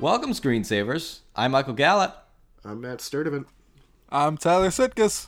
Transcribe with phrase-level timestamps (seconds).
[0.00, 1.18] Welcome, screensavers.
[1.36, 2.26] I'm Michael Gallup.
[2.64, 3.44] I'm Matt Sturdivant.
[4.08, 5.26] I'm Tyler Sitkus.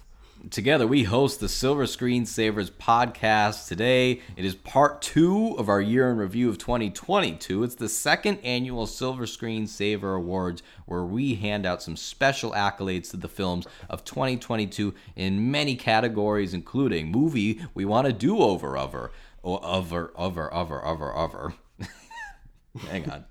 [0.48, 3.68] Together, we host the Silver Screensavers podcast.
[3.68, 7.62] Today, it is part two of our year in review of 2022.
[7.62, 13.18] It's the second annual Silver Screensaver Awards, where we hand out some special accolades to
[13.18, 19.12] the films of 2022 in many categories, including movie we want to do over, over,
[19.42, 21.54] or over, over, over, over, over.
[22.88, 23.26] Hang on.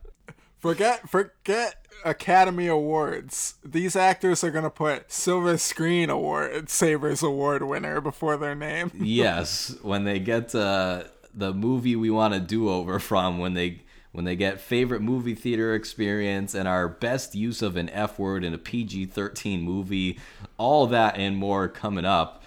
[0.62, 3.56] Forget forget Academy Awards.
[3.66, 8.92] These actors are gonna put Silver Screen Award Savers Award winner before their name.
[9.02, 13.82] yes, when they get uh, the movie we want to do over from, when they
[14.12, 18.44] when they get favorite movie theater experience and our best use of an F word
[18.44, 20.20] in a PG thirteen movie,
[20.60, 22.44] all that and more coming up.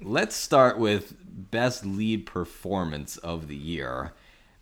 [0.00, 1.14] Let's start with
[1.50, 4.14] best lead performance of the year.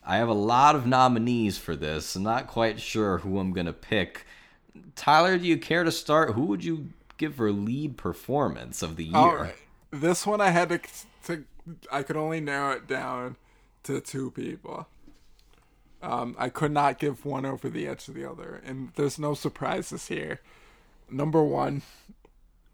[0.09, 2.17] I have a lot of nominees for this.
[2.17, 4.25] I'm not quite sure who I'm gonna pick.
[4.97, 6.33] Tyler, do you care to start?
[6.33, 9.17] Who would you give for lead performance of the year?
[9.17, 9.55] All right.
[9.91, 10.81] This one I had to,
[11.25, 11.45] to
[11.92, 13.37] I could only narrow it down
[13.83, 14.89] to two people.
[16.03, 19.34] Um, I could not give one over the edge of the other, and there's no
[19.34, 20.41] surprises here.
[21.11, 21.83] Number one,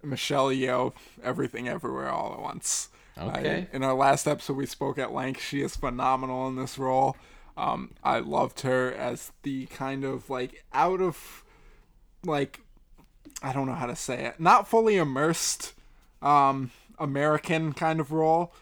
[0.04, 2.90] Michelle Yeoh, Everything Everywhere All at Once.
[3.16, 3.68] Okay.
[3.72, 5.42] I, in our last episode, we spoke at length.
[5.42, 7.16] She is phenomenal in this role.
[7.56, 11.44] Um, I loved her as the kind of like out of
[12.24, 12.60] like
[13.42, 15.74] I don't know how to say it, not fully immersed
[16.22, 18.52] um, American kind of role.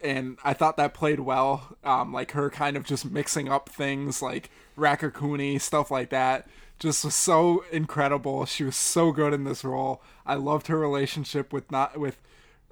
[0.00, 1.76] And I thought that played well.
[1.82, 4.48] Um, like her kind of just mixing up things like
[4.78, 6.46] Raccacoonie, stuff like that.
[6.78, 8.46] Just was so incredible.
[8.46, 10.00] She was so good in this role.
[10.24, 12.22] I loved her relationship with not with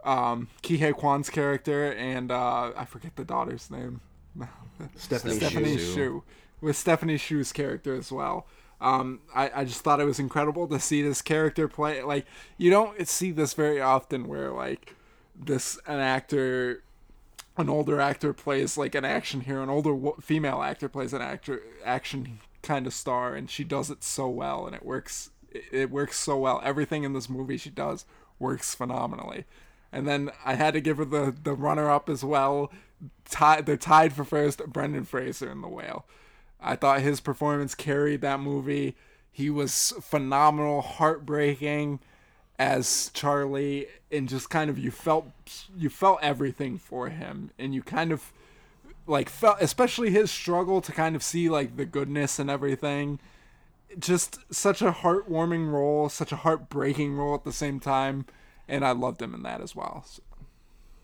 [0.07, 4.01] um, Ke Huy Quan's character and uh, I forget the daughter's name.
[4.97, 5.95] Stephanie, Stephanie Hsu.
[5.95, 6.23] Shu.
[6.61, 8.47] With Stephanie Hsu's character as well.
[8.81, 12.03] Um, I, I just thought it was incredible to see this character play.
[12.03, 12.27] Like,
[12.59, 14.95] you don't see this very often where, like,
[15.35, 16.83] this, an actor,
[17.57, 21.23] an older actor plays, like, an action hero, an older wo- female actor plays an
[21.23, 25.65] actor, action kind of star, and she does it so well, and it works, it,
[25.73, 26.61] it works so well.
[26.63, 28.05] Everything in this movie she does
[28.39, 29.47] works phenomenally.
[29.93, 32.73] And then I had to give her the, the runner up as well.
[33.29, 36.05] Tie, they're tied for first, Brendan Fraser in The Whale.
[36.61, 38.97] I thought his performance carried that movie.
[39.31, 42.01] He was phenomenal, heartbreaking
[42.59, 45.27] as Charlie, and just kind of you felt
[45.77, 48.33] you felt everything for him, and you kind of
[49.07, 53.19] like felt especially his struggle to kind of see like the goodness and everything.
[53.99, 58.27] Just such a heartwarming role, such a heartbreaking role at the same time,
[58.69, 60.05] and I loved him in that as well.
[60.07, 60.23] So,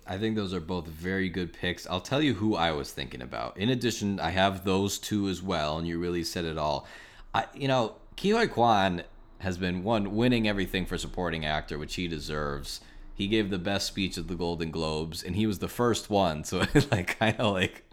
[0.07, 1.87] I think those are both very good picks.
[1.87, 3.57] I'll tell you who I was thinking about.
[3.57, 6.87] In addition, I have those two as well, and you really said it all.
[7.33, 9.05] I, you know, Ke Huy Quan
[9.39, 12.81] has been one winning everything for supporting actor, which he deserves.
[13.15, 16.45] He gave the best speech at the Golden Globes, and he was the first one,
[16.45, 17.85] so it like kind of like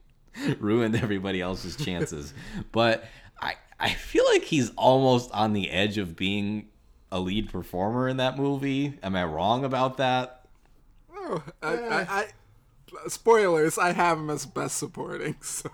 [0.59, 2.33] ruined everybody else's chances.
[2.71, 3.05] but
[3.39, 6.68] I I feel like he's almost on the edge of being
[7.11, 8.97] a lead performer in that movie.
[9.03, 10.45] Am I wrong about that?
[11.15, 12.25] Oh, I, I, I,
[13.07, 13.77] spoilers.
[13.77, 15.69] I have him as best supporting, so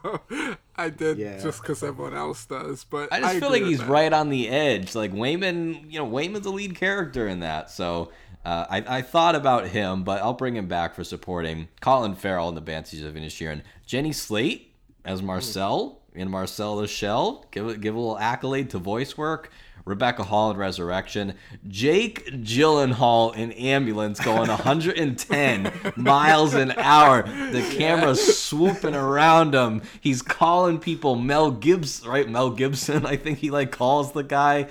[0.76, 1.40] I did Yeah.
[1.42, 2.84] just because everyone else does.
[2.84, 3.88] But I just feel like he's that.
[3.90, 4.96] right on the edge.
[4.96, 7.70] Like Waymond, you know, Waymond's a lead character in that.
[7.70, 8.12] So
[8.44, 12.50] uh, I, I thought about him, but I'll bring him back for supporting Colin Farrell
[12.50, 13.62] in the Banshees of Inisherin.
[13.86, 14.74] Jenny Slate
[15.04, 17.46] as Marcel in Marcel the Shell.
[17.52, 19.52] Give give a little accolade to voice work.
[19.86, 21.36] Rebecca Hall in Resurrection.
[21.68, 27.22] Jake Gyllenhaal in Ambulance going 110 miles an hour.
[27.22, 29.84] The camera's swooping around him.
[30.02, 32.28] He's calling people Mel Gibson, right?
[32.28, 34.68] Mel Gibson, I think he like calls the guy.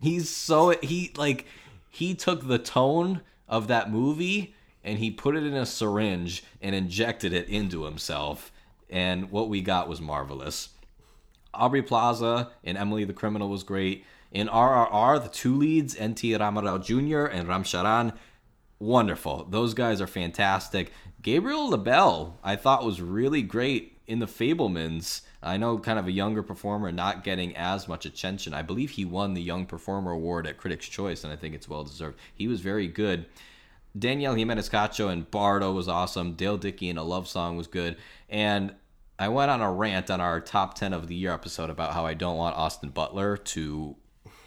[0.00, 1.46] He's so he like
[1.88, 6.74] he took the tone of that movie and he put it in a syringe and
[6.74, 8.52] injected it into himself.
[8.90, 10.70] And what we got was marvelous.
[11.54, 14.04] Aubrey Plaza and Emily the Criminal was great.
[14.32, 17.26] In RRR, the two leads, NT Ramarao Jr.
[17.26, 18.12] and Ram Charan,
[18.78, 19.46] wonderful.
[19.50, 20.92] Those guys are fantastic.
[21.22, 25.22] Gabriel LaBelle, I thought was really great in The Fabelmans.
[25.42, 28.54] I know kind of a younger performer not getting as much attention.
[28.54, 31.68] I believe he won the Young Performer Award at Critics' Choice, and I think it's
[31.68, 32.18] well deserved.
[32.34, 33.26] He was very good.
[33.98, 36.34] Daniel Giménez Cacho and Bardo was awesome.
[36.34, 37.96] Dale Dickey in A Love Song was good.
[38.28, 38.74] And
[39.18, 42.04] I went on a rant on our top 10 of the year episode about how
[42.04, 43.96] I don't want Austin Butler to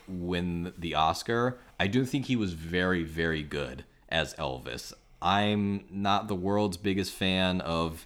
[0.10, 1.60] win the Oscar.
[1.80, 4.94] I do think he was very, very good as Elvis.
[5.22, 8.06] I'm not the world's biggest fan of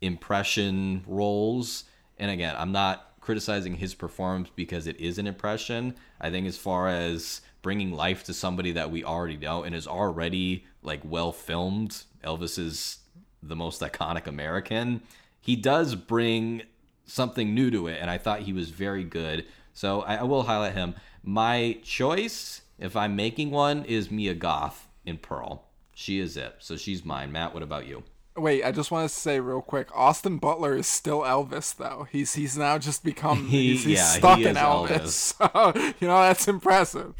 [0.00, 1.84] impression roles.
[2.18, 5.94] And again, I'm not criticizing his performance because it is an impression.
[6.20, 9.86] I think as far as bringing life to somebody that we already know and is
[9.86, 12.98] already like well filmed, Elvis is
[13.42, 15.02] the most iconic American.
[15.40, 16.62] He does bring
[17.06, 19.46] something new to it, and I thought he was very good.
[19.72, 20.94] So I, I will highlight him.
[21.28, 25.64] My choice, if I'm making one, is Mia Goth in Pearl.
[25.92, 26.54] She is it.
[26.60, 27.32] So she's mine.
[27.32, 28.04] Matt, what about you?
[28.36, 32.06] Wait, I just want to say real quick, Austin Butler is still Elvis though.
[32.12, 35.34] He's he's now just become He- he's, he's yeah, stuck he in is Elvis.
[35.54, 37.14] So, you know that's impressive.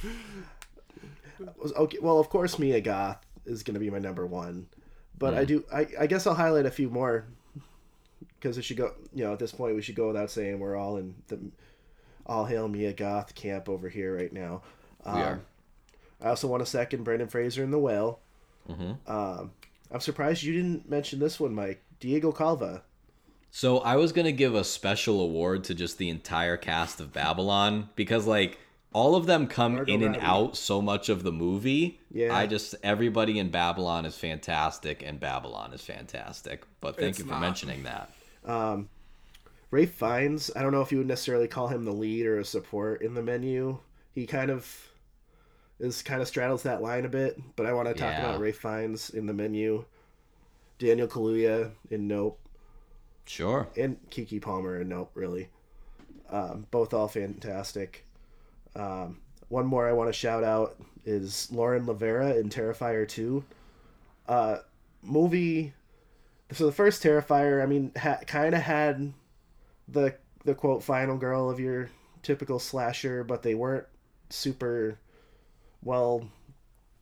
[1.76, 4.68] Okay, well, of course, Mia Goth is going to be my number one,
[5.18, 5.48] but I mm.
[5.48, 5.64] do.
[5.72, 7.24] I, I guess I'll highlight a few more
[8.38, 8.94] because it should go.
[9.12, 11.40] You know, at this point, we should go without saying we're all in the
[12.26, 14.62] all hail Mia Goth camp over here right now.
[15.04, 15.40] Um, We are.
[16.20, 18.20] I also want to second Brendan Fraser in The Whale.
[19.06, 19.52] Um,
[19.92, 21.82] I'm surprised you didn't mention this one, Mike.
[22.00, 22.82] Diego Calva.
[23.50, 27.88] So I was gonna give a special award to just the entire cast of Babylon
[27.94, 28.58] because like
[28.92, 32.00] all of them come Margot in and out so much of the movie.
[32.10, 32.34] Yeah.
[32.36, 36.64] I just everybody in Babylon is fantastic and Babylon is fantastic.
[36.80, 37.40] But thank It's you for not.
[37.40, 38.10] mentioning that.
[39.76, 42.44] Ralph Fiennes, I don't know if you would necessarily call him the lead or a
[42.44, 43.78] support in the menu.
[44.14, 44.88] He kind of
[45.78, 48.30] is kind of straddles that line a bit, but I want to talk Yeah.
[48.30, 49.84] about Ralph Fiennes in the menu.
[50.78, 52.38] Daniel Kaluuya in Nope,
[53.26, 53.66] Sure.
[53.76, 55.48] and Keke Palmer in Nope, really.
[56.30, 58.04] Um, both all fantastic.
[58.74, 63.44] Um, one more I want to shout out is Lauren LaVera in Terrifier 2.
[64.28, 64.58] Uh,
[65.02, 65.72] movie.
[66.52, 69.12] So the first Terrifier, I mean, ha- kind of had
[69.88, 71.90] the the quote final girl of your
[72.22, 73.86] typical slasher, but they weren't
[74.30, 74.98] super
[75.82, 76.28] well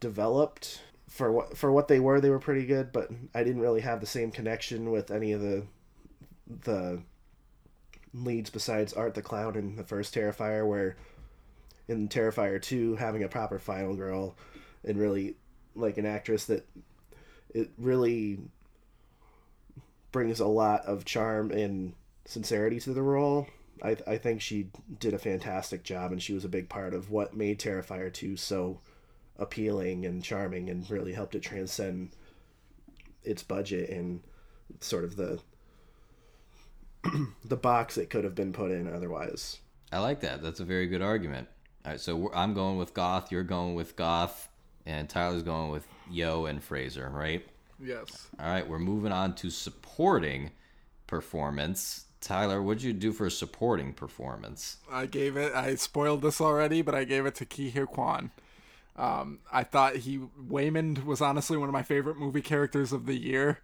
[0.01, 2.21] developed for what for what they were.
[2.21, 5.41] They were pretty good, but I didn't really have the same connection with any of
[5.41, 5.65] the
[6.65, 7.01] the
[8.13, 10.97] leads besides Art the Clown in the first Terrifier, where
[11.89, 14.37] in Terrifier two having a proper final girl
[14.85, 15.37] and really
[15.75, 16.67] like an actress that
[17.53, 18.39] it really
[20.13, 23.47] brings a lot of charm and sincerity to the role.
[23.83, 24.69] I, I think she
[24.99, 28.37] did a fantastic job, and she was a big part of what made Terrifier 2
[28.37, 28.81] so
[29.37, 32.11] appealing and charming and really helped it transcend
[33.25, 34.21] its budget and
[34.81, 35.41] sort of the
[37.45, 39.59] the box it could have been put in otherwise.
[39.93, 40.43] I like that.
[40.43, 41.49] That's a very good argument.
[41.85, 43.31] All right, so we're, I'm going with Goth.
[43.31, 44.49] You're going with Goth,
[44.87, 47.47] and Tyler's going with Yeoh and Fraser, right?
[47.79, 48.29] Yes.
[48.41, 50.51] All right, we're moving on to supporting
[51.07, 52.07] performance.
[52.25, 54.79] Tyler, what'd you do for a supporting performance?
[54.91, 55.55] I gave it.
[55.55, 58.31] I spoiled this already, but I gave it to Ke Huy Quan.
[58.97, 63.17] Um, I thought he Waymond was honestly one of my favorite movie characters of the
[63.17, 63.61] year.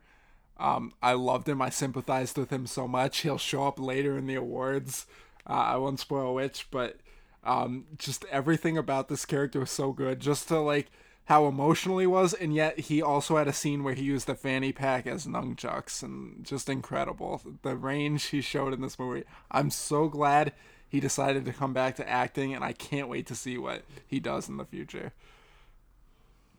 [0.58, 1.62] Um, I loved him.
[1.62, 3.18] I sympathized with him so much.
[3.20, 5.06] He'll show up later in the awards.
[5.48, 6.98] Uh, I won't spoil which, but
[7.44, 10.20] um, just everything about this character was so good.
[10.20, 10.90] Just to like
[11.30, 14.34] how emotional he was, and yet he also had a scene where he used the
[14.34, 17.40] fanny pack as nunchucks, and just incredible.
[17.62, 19.22] The range he showed in this movie.
[19.48, 20.52] I'm so glad
[20.88, 24.18] he decided to come back to acting, and I can't wait to see what he
[24.18, 25.12] does in the future.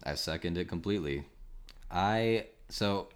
[0.04, 1.26] I second it completely.
[1.92, 3.10] I so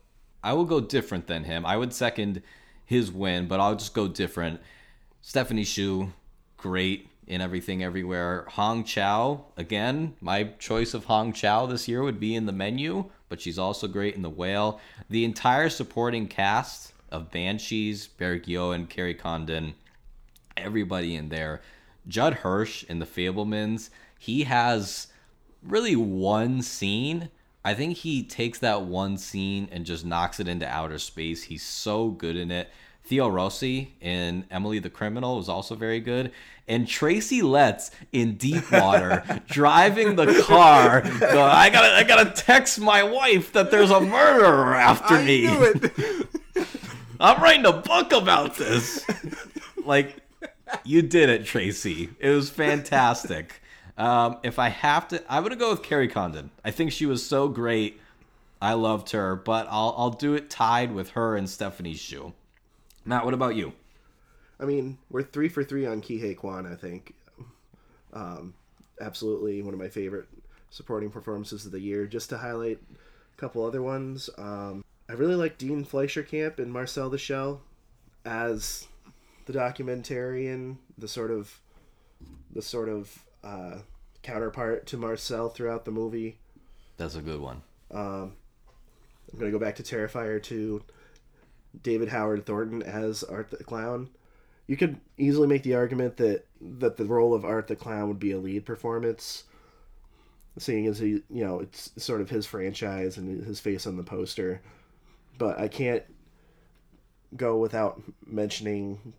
[0.44, 1.66] I will go different than him.
[1.66, 2.42] I would second
[2.84, 4.60] his win, but I'll just go different.
[5.22, 6.12] Stephanie Hsu,
[6.58, 8.46] great in everything everywhere.
[8.50, 13.10] Hong Chau, again, my choice of Hong Chau this year would be in the menu,
[13.30, 14.80] but she's also great in the whale.
[15.10, 19.76] The entire supporting cast of Banshees, Yo and Kerry Condon,
[20.56, 21.62] everybody in there.
[22.08, 23.90] Judd Hirsch in the Fabelmans,
[24.20, 25.08] he has
[25.64, 27.30] really one scene.
[27.64, 31.44] I think he takes that one scene and just knocks it into outer space.
[31.44, 32.70] He's so good in it.
[33.04, 36.32] Theo Rossi in Emily the Criminal was also very good.
[36.68, 41.02] And Tracy Letts in Deep Water driving the car.
[41.02, 45.42] going, I gotta I gotta text my wife that there's a murderer after I me.
[45.46, 46.28] knew it.
[47.20, 49.06] I'm writing a book about this.
[49.86, 50.18] like,
[50.84, 52.10] you did it, Tracy.
[52.20, 53.62] It was fantastic.
[53.98, 56.50] Um, if I have to, I'm gonna go with Kerry Condon.
[56.64, 58.02] I think she was so great.
[58.62, 62.34] I loved her, but I'll I'll do it tied with her and Stephanie Hsu.
[63.06, 63.74] Matt, what about you?
[64.60, 67.14] I mean, we're three for three on Ke Huy Quan, I think.
[68.14, 68.54] Um,
[69.02, 70.28] absolutely one of my favorite
[70.70, 72.06] supporting performances of the year.
[72.06, 76.72] Just to highlight a couple other ones, um, I really like Dean Fleischer Camp and
[76.72, 77.62] Marcel the Shell
[78.24, 78.88] as
[79.46, 81.60] the documentarian, the sort of
[82.52, 83.80] the sort of uh,
[84.24, 86.40] counterpart to Marcel throughout the movie.
[86.98, 87.62] That's a good one.
[89.32, 90.82] I'm gonna go back to Terrifier 2.
[91.84, 94.10] David Howard Thornton as Art the Clown.
[94.68, 98.20] You could easily make the argument that that the role of Art the Clown would
[98.20, 99.44] be a lead performance,
[100.58, 104.04] seeing as he, you know, it's sort of his franchise and his face on the
[104.04, 104.62] poster.
[105.38, 106.04] But I can't
[107.36, 109.14] go without mentioning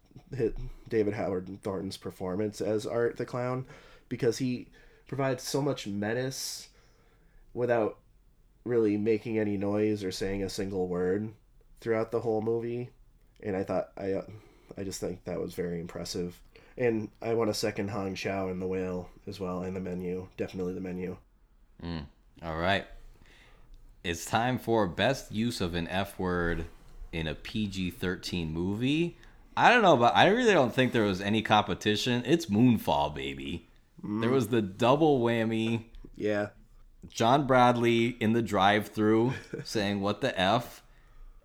[0.89, 3.67] David Howard Thornton's performance as Art the Clown
[4.09, 4.69] because he
[5.07, 6.69] provides so much menace
[7.55, 7.99] without
[8.65, 11.33] really making any noise or saying a single word
[11.81, 12.91] throughout the whole movie
[13.43, 14.23] and I thought I uh,
[14.77, 16.41] I just think that was very impressive
[16.79, 20.29] and I want a second Hong Chau in the whale as well and the menu
[20.37, 21.17] definitely the menu
[21.83, 22.07] mm,
[22.43, 22.87] All right.
[24.05, 26.67] It's time for best use of an F word
[27.13, 29.17] in a PG 13 movie.
[29.57, 32.23] I don't know, but I really don't think there was any competition.
[32.25, 33.69] It's Moonfall, baby.
[34.05, 34.21] Mm.
[34.21, 35.85] There was the double whammy.
[36.15, 36.49] yeah
[37.09, 40.83] John Bradley in the drive through saying, What the F?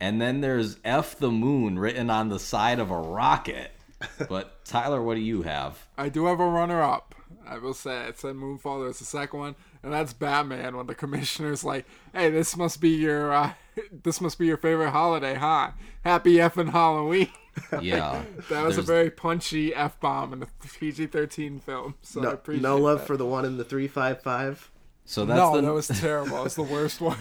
[0.01, 3.72] And then there's F the moon written on the side of a rocket.
[4.27, 5.86] But Tyler, what do you have?
[5.96, 7.13] I do have a runner up.
[7.46, 8.81] I will say it said Moonfall.
[8.84, 10.75] There's the second one, and that's Batman.
[10.75, 13.53] When the commissioner's like, "Hey, this must be your uh,
[14.03, 15.72] this must be your favorite holiday, huh?
[16.03, 17.29] Happy effing Halloween."
[17.81, 18.24] Yeah.
[18.50, 20.48] That was a very punchy f bomb in a
[20.79, 21.96] PG-13 film.
[22.01, 23.08] So I no, appreciate no love that.
[23.08, 24.72] for the one in the 355
[25.03, 26.38] So that's no, the that was terrible.
[26.38, 27.17] That was the worst one.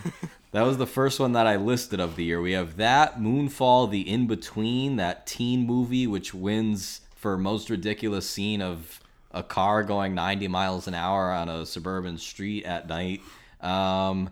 [0.52, 2.40] That was the first one that I listed of the year.
[2.40, 8.28] We have that, Moonfall, The In Between, that teen movie, which wins for most ridiculous
[8.28, 13.20] scene of a car going 90 miles an hour on a suburban street at night.
[13.60, 14.30] Um,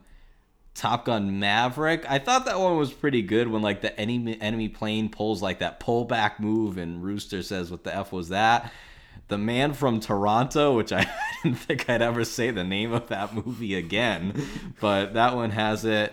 [0.75, 2.05] Top Gun Maverick.
[2.09, 5.59] I thought that one was pretty good when like the enemy enemy plane pulls like
[5.59, 8.73] that pullback move and Rooster says, "What the f was that?"
[9.29, 11.07] The Man from Toronto, which I
[11.43, 14.47] didn't think I'd ever say the name of that movie again,
[14.81, 16.13] but that one has it.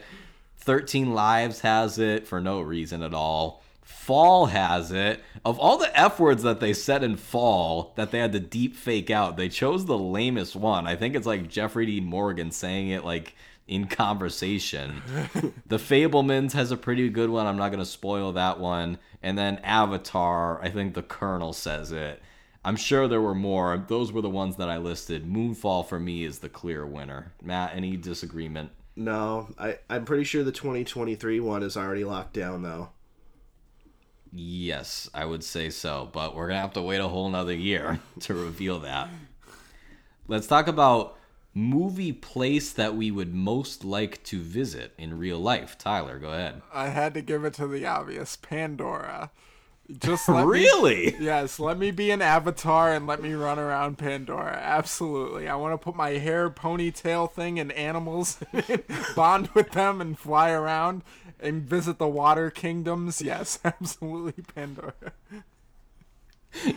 [0.57, 3.62] 13 Lives has it for no reason at all.
[3.84, 5.24] Fall has it.
[5.43, 8.75] Of all the F words that they said in Fall that they had to deep
[8.75, 10.88] fake out, they chose the lamest one.
[10.88, 13.36] I think it's like Jeffrey Dean Morgan saying it like
[13.67, 15.01] in conversation.
[15.67, 17.45] the Fabelmans has a pretty good one.
[17.48, 18.98] I'm not going to spoil that one.
[19.22, 22.22] And then Avatar, I think the Colonel says it.
[22.65, 23.86] I'm sure there were more.
[23.88, 25.25] Those were the ones that I listed.
[25.25, 27.31] Moonfall for me is the clear winner.
[27.41, 28.72] Matt, any disagreement?
[28.98, 32.91] no I, i'm pretty sure the 2023 one is already locked down though
[34.38, 38.01] Yes, I would say so, but we're gonna have to wait a whole nother year
[38.22, 39.07] to reveal that.
[40.27, 41.17] Let's talk about
[41.53, 45.77] movie place that we would most like to visit in real life.
[45.77, 46.62] Tyler, go ahead.
[46.74, 49.31] I had to give it to the obvious Pandora.
[50.00, 51.15] Just let me- really?
[51.20, 54.60] Yes, let me be an avatar and let me run around Pandora.
[54.62, 55.48] Absolutely.
[55.48, 58.39] I want to put my hair ponytail thing and animals,
[59.15, 61.04] bond with them and fly around
[61.39, 63.22] and visit the water kingdoms.
[63.22, 64.94] Yes, absolutely Pandora.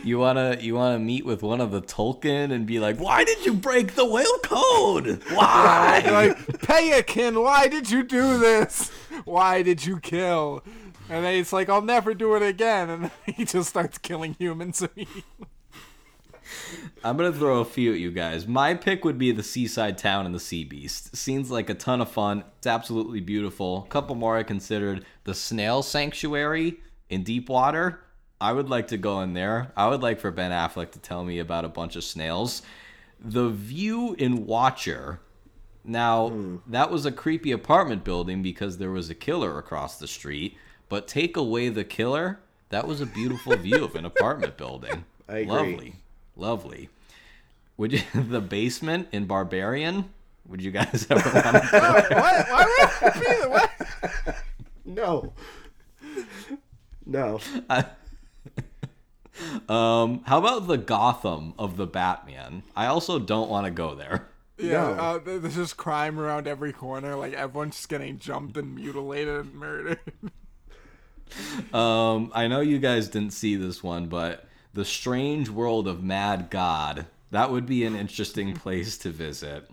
[0.03, 3.45] You wanna you wanna meet with one of the Tulkun and be like, "Why did
[3.45, 5.21] you break the whale code?
[5.31, 8.91] Why?" like, Payakan, why did you do this?
[9.23, 10.63] Why did you kill?
[11.09, 12.89] And then it's like, I'll never do it again.
[12.89, 14.85] And then he just starts killing humans.
[17.03, 18.47] I'm gonna throw a few at you guys.
[18.47, 21.15] My pick would be the seaside town and the sea beast.
[21.15, 22.43] Seems like a ton of fun.
[22.57, 23.85] It's absolutely beautiful.
[23.85, 25.05] A couple more I considered.
[25.23, 28.01] The snail sanctuary in deep water.
[28.41, 29.71] I would like to go in there.
[29.75, 32.61] I would like for Ben Affleck to tell me about a bunch of snails.
[33.19, 35.19] The view in Watcher.
[35.83, 36.57] Now, hmm.
[36.67, 40.57] that was a creepy apartment building because there was a killer across the street.
[40.89, 45.05] But take away the killer, that was a beautiful view of an apartment building.
[45.27, 45.53] I agree.
[45.55, 45.95] Lovely.
[46.35, 46.89] Lovely.
[47.77, 50.09] Would you the basement in Barbarian?
[50.47, 52.09] Would you guys ever want to what?
[52.11, 52.65] Why
[53.01, 54.35] would I be what?
[54.85, 55.33] no
[57.05, 57.39] no
[59.69, 62.63] Um, how about the Gotham of the Batman?
[62.75, 64.27] I also don't want to go there.
[64.57, 64.79] Yeah, No.
[64.93, 67.15] uh, there- there's just crime around every corner.
[67.15, 69.99] Like everyone's just getting jumped and mutilated and murdered.
[71.73, 76.49] Um, I know you guys didn't see this one, but the strange world of Mad
[76.49, 77.05] God.
[77.31, 79.69] That would be an interesting place to visit.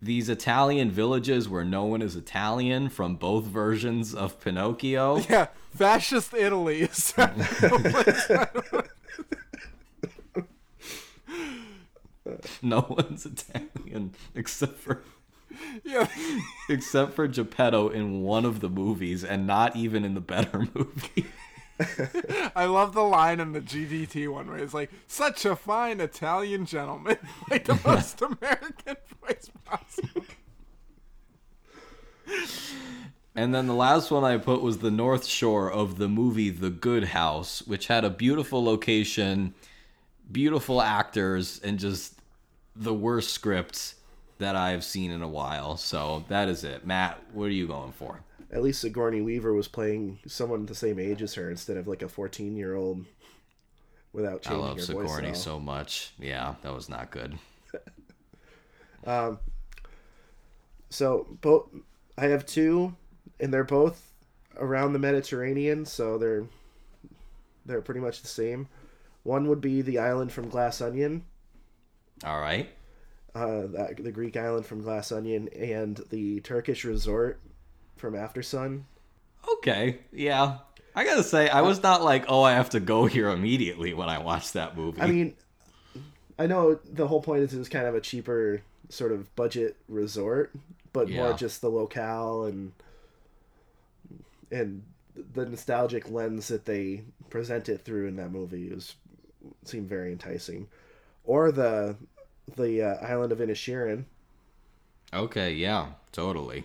[0.00, 5.18] These Italian villages where no one is Italian from both versions of Pinocchio.
[5.28, 6.82] yeah, fascist Italy.
[6.82, 7.14] is-
[12.62, 15.02] No one's Italian except for
[15.84, 16.08] yeah,
[16.68, 21.26] except for Geppetto in one of the movies and not even in the better movie.
[22.56, 26.64] I love the line in the GDT one where it's like, "Such a fine Italian
[26.64, 27.18] gentleman,"
[27.50, 30.24] like the most American voice possible.
[33.34, 36.70] And then the last one I put was the North Shore of the movie The
[36.70, 39.52] Good House, which had a beautiful location,
[40.32, 42.14] beautiful actors, and just
[42.74, 43.95] the worst script
[44.38, 45.76] that I've seen in a while.
[45.76, 46.86] So that is it.
[46.86, 48.20] Matt, what are you going for?
[48.50, 52.02] At least Sigourney Weaver was playing someone the same age as her instead of like
[52.02, 53.04] a 14 year old
[54.12, 55.10] without I changing love her voice.
[55.10, 56.12] Sigourney so much.
[56.18, 57.38] Yeah, that was not good.
[59.06, 59.38] um,
[60.90, 61.68] So both
[62.16, 62.94] I have two,
[63.40, 64.12] and they're both
[64.56, 66.46] around the Mediterranean, so they're
[67.66, 68.68] they're pretty much the same.
[69.24, 71.24] One would be the island from Glass Onion,
[72.24, 72.68] All right.
[73.36, 77.38] Uh, that, the Greek island from Glass Onion, and the Turkish resort
[77.96, 78.86] from After Sun.
[79.58, 79.98] Okay.
[80.12, 80.58] Yeah.
[80.94, 84.08] I gotta say, I was not like, oh, I have to go here immediately when
[84.08, 85.00] I watched that movie.
[85.00, 85.34] I mean,
[86.38, 89.76] I know the whole point is it was kind of a cheaper sort of budget
[89.88, 90.52] resort,
[90.92, 92.72] but more just the locale and
[94.50, 94.82] and
[95.34, 98.94] the nostalgic lens that they present it through in that movie is
[99.64, 100.68] seemed very enticing.
[101.24, 101.96] Or the
[102.56, 104.04] the uh, island of Inisherin.
[105.12, 106.64] okay, yeah, totally.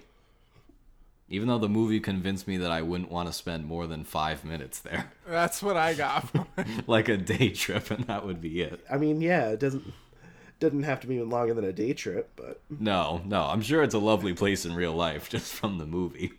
[1.29, 4.43] Even though the movie convinced me that I wouldn't want to spend more than five
[4.43, 6.27] minutes there, That's what I got.
[6.29, 6.67] From it.
[6.87, 8.83] like a day trip, and that would be it.
[8.91, 9.93] I mean, yeah, it doesn't
[10.59, 13.95] doesn't have to be longer than a day trip, but No, no, I'm sure it's
[13.95, 16.33] a lovely place in real life, just from the movie.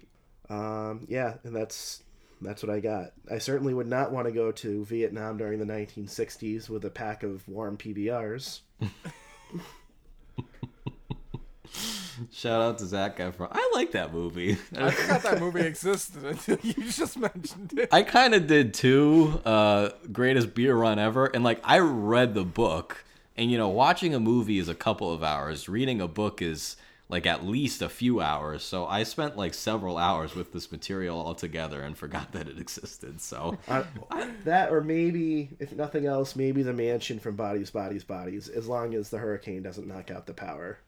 [0.51, 2.03] Um, yeah, and that's
[2.43, 3.13] that's what I got.
[3.31, 7.23] I certainly would not want to go to Vietnam during the 1960s with a pack
[7.23, 8.61] of warm PBRs.
[12.31, 13.49] Shout out to Zac Efron.
[13.53, 14.59] I like that movie.
[14.77, 17.89] I forgot that movie existed until you just mentioned it.
[17.93, 19.41] I kind of did too.
[19.45, 23.05] Uh, greatest beer run ever, and like I read the book,
[23.37, 25.69] and you know, watching a movie is a couple of hours.
[25.69, 26.77] Reading a book is
[27.13, 28.65] like at least a few hours.
[28.65, 32.59] So I spent like several hours with this material all together and forgot that it
[32.59, 33.21] existed.
[33.21, 33.59] So
[34.45, 38.95] that, or maybe, if nothing else, maybe the mansion from Bodies, Bodies, Bodies, as long
[38.95, 40.79] as the hurricane doesn't knock out the power.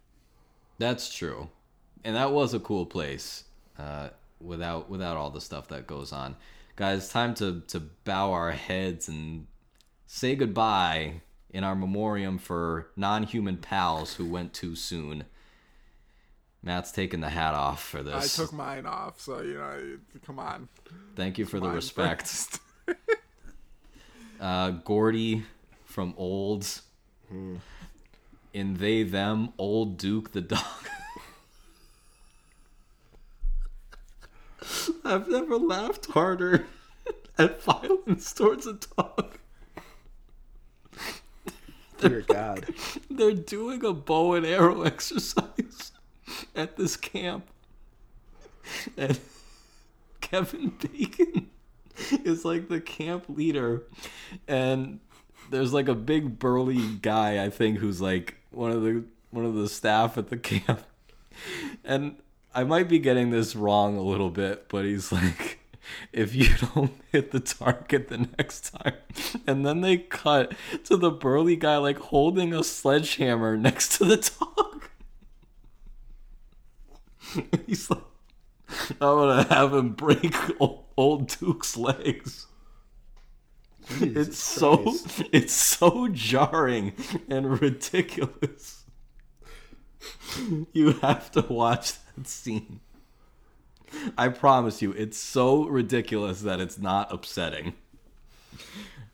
[0.78, 1.50] that's true,
[2.04, 3.44] and that was a cool place.
[3.78, 4.08] Uh,
[4.40, 6.36] without without all the stuff that goes on,
[6.76, 9.46] guys, time to to bow our heads and
[10.06, 15.24] say goodbye in our memoriam for non-human pals who went too soon.
[16.64, 18.38] Matt's taking the hat off for this.
[18.38, 20.68] I took mine off, so you know, come on.
[21.14, 22.58] Thank you for the respect.
[24.40, 25.44] Uh, Gordy
[25.84, 26.82] from Olds.
[28.52, 30.60] In they them, old Duke the dog.
[35.04, 36.66] I've never laughed harder
[37.38, 39.38] at violence towards a dog.
[42.00, 42.66] Dear God.
[43.08, 45.92] They're doing a bow and arrow exercise
[46.56, 47.46] at this camp.
[48.96, 49.18] And
[50.20, 51.50] Kevin Bacon
[52.24, 53.82] is like the camp leader.
[54.48, 55.00] And
[55.50, 59.54] there's like a big burly guy, I think, who's like one of the one of
[59.54, 60.82] the staff at the camp.
[61.84, 62.16] And
[62.54, 65.58] I might be getting this wrong a little bit, but he's like
[66.12, 68.94] if you don't hit the target the next time.
[69.46, 74.16] And then they cut to the burly guy like holding a sledgehammer next to the
[74.16, 74.88] dog.
[77.66, 78.00] He's like,
[78.92, 82.46] I'm gonna have him break old, old Duke's legs.
[83.88, 84.94] Jesus It's so
[85.32, 86.94] it's so jarring
[87.28, 88.84] and ridiculous.
[90.72, 92.80] You have to watch that scene.
[94.18, 97.74] I promise you, it's so ridiculous that it's not upsetting.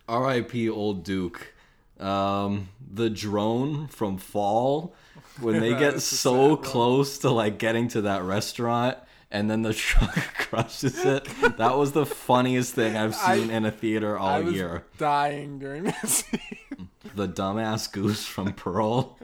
[0.09, 0.69] R.I.P.
[0.69, 1.55] Old Duke.
[1.99, 4.95] Um, the drone from Fall,
[5.41, 8.97] when they get so close to like getting to that restaurant,
[9.31, 11.25] and then the truck crushes it.
[11.59, 14.85] That was the funniest thing I've I- seen in a theater all I was year.
[14.99, 16.41] dying during this scene.
[17.15, 19.19] The dumbass goose from Pearl.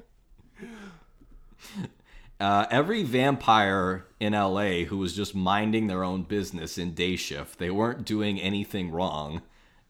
[2.38, 7.58] Uh, every vampire in LA who was just minding their own business in day shift,
[7.58, 9.40] they weren't doing anything wrong.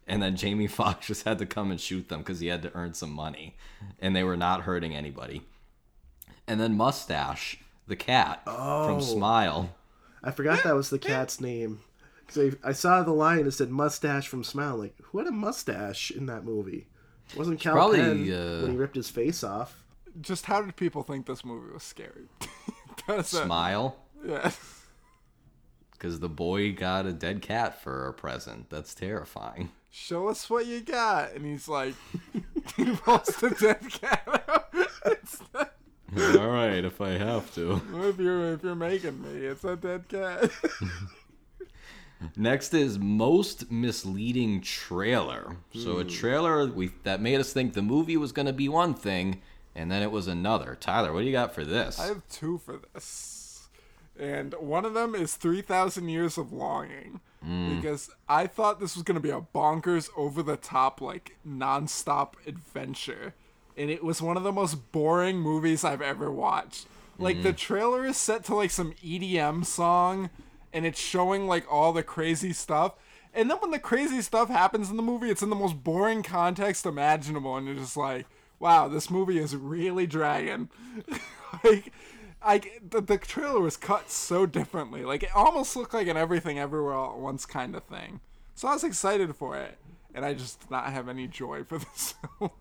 [0.07, 2.73] And then Jamie Foxx just had to come and shoot them because he had to
[2.75, 3.57] earn some money.
[3.99, 5.43] And they were not hurting anybody.
[6.49, 8.87] And then Mustache, the cat Oh.
[8.87, 9.75] from Smile.
[10.23, 11.81] I forgot that was the cat's name.
[12.27, 14.77] Because I, I saw the line that said mustache from Smile.
[14.77, 16.87] Like, who had a mustache in that movie?
[17.31, 19.83] It wasn't Cal Probably, Penn uh, when he ripped his face off.
[20.21, 22.29] Just how did people think this movie was scary?
[23.09, 23.45] That's it.
[23.45, 23.97] Smile.
[24.27, 24.51] Yeah.
[25.93, 28.71] Because the boy got a dead cat for a present.
[28.71, 29.71] That's terrifying.
[29.91, 31.95] Show us what you got, and he's like,
[32.77, 34.67] he pulls the dead cat out.
[35.07, 35.73] It's not-
[36.15, 37.81] All right, if I have to.
[38.09, 40.51] if you're if you're making me, it's a dead cat.
[42.37, 45.57] Next is most misleading trailer.
[45.75, 46.09] So a hmm.
[46.09, 49.43] trailer we that made us think the movie was going to be one thing,
[49.75, 50.77] and then it was another.
[50.79, 51.99] Tyler, what do you got for this?
[51.99, 53.69] I have two for this.
[54.19, 57.21] And one of them is 3,000 Years of Longing.
[57.43, 57.77] Hmm.
[57.77, 62.37] Because I thought this was going to be a bonkers, over the top, like, non-stop
[62.47, 63.35] adventure.
[63.77, 66.87] And it was one of the most boring movies I've ever watched.
[67.19, 67.57] Like, the mm.
[67.57, 70.31] trailer is set to, like, some EDM song,
[70.73, 72.95] and it's showing, like, all the crazy stuff.
[73.35, 76.23] And then when the crazy stuff happens in the movie, it's in the most boring
[76.23, 77.57] context imaginable.
[77.57, 78.27] And you're just like,
[78.59, 80.71] wow, this movie is really dragging.
[81.65, 81.93] like,
[82.45, 85.05] like the, the trailer was cut so differently.
[85.05, 88.21] Like it almost looked like an everything everywhere all at once kind of thing.
[88.55, 89.77] So I was excited for it,
[90.17, 92.15] and I just did not have any joy for this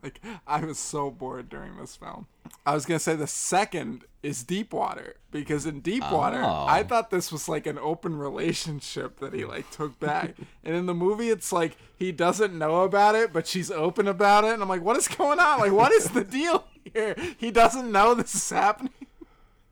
[0.03, 2.27] like I was so bored during this film.
[2.65, 6.65] I was gonna say the second is Deepwater because in Deepwater Oh.
[6.67, 10.85] I thought this was like an open relationship that he like took back, and in
[10.85, 14.61] the movie it's like he doesn't know about it, but she's open about it, and
[14.61, 15.59] I'm like, what is going on?
[15.59, 17.15] Like, what is the deal here?
[17.37, 18.91] He doesn't know this is happening.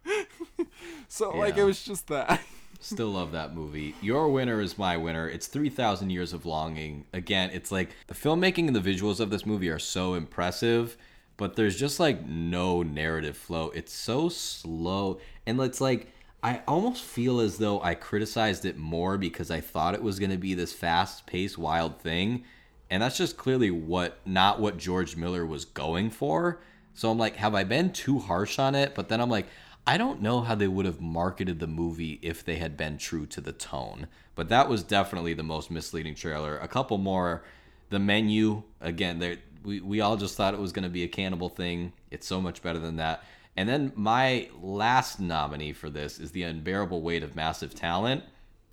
[1.10, 2.40] so like it was just that.
[2.84, 3.96] Still love that movie.
[4.02, 5.30] Your winner is my winner.
[5.30, 7.06] It's 3,000 Years of Longing.
[7.14, 10.98] Again, it's like the filmmaking and the visuals of this movie are so impressive,
[11.38, 13.70] but there's just like no narrative flow.
[13.70, 15.22] It's so slow.
[15.46, 16.12] And it's like,
[16.44, 20.32] I almost feel as though I criticized it more because I thought it was going
[20.32, 22.44] to be this fast paced, wild thing.
[22.90, 26.60] And that's just clearly what, not what George Miller was going for.
[26.96, 28.94] So I'm like, have I been too harsh on it?
[28.94, 29.48] But then I'm like,
[29.86, 33.26] I don't know how they would have marketed the movie if they had been true
[33.28, 34.08] to the tone.
[34.36, 36.58] But that was definitely the most misleading trailer.
[36.58, 37.44] A couple more.
[37.90, 41.08] The menu, again, there we, we all just thought it was going to be a
[41.08, 41.94] cannibal thing.
[42.12, 43.24] It's so much better than that.
[43.56, 48.24] And then my last nominee for this is The Unbearable Weight of Massive Talent.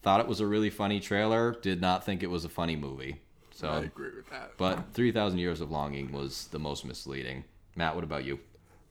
[0.02, 1.52] Thought it was a really funny trailer.
[1.60, 3.20] Did not think it was a funny movie.
[3.52, 4.52] So, I agree with that.
[4.56, 7.44] but 3,000 Years of Longing was the most misleading.
[7.76, 8.40] Matt, what about you?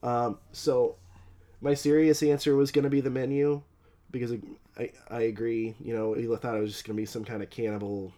[0.04, 0.96] Um, so
[1.62, 3.62] my serious answer was going to be the menu
[4.12, 4.34] because
[4.78, 5.76] I, I agree.
[5.80, 8.14] You know, I thought it was just going to be some kind of cannibal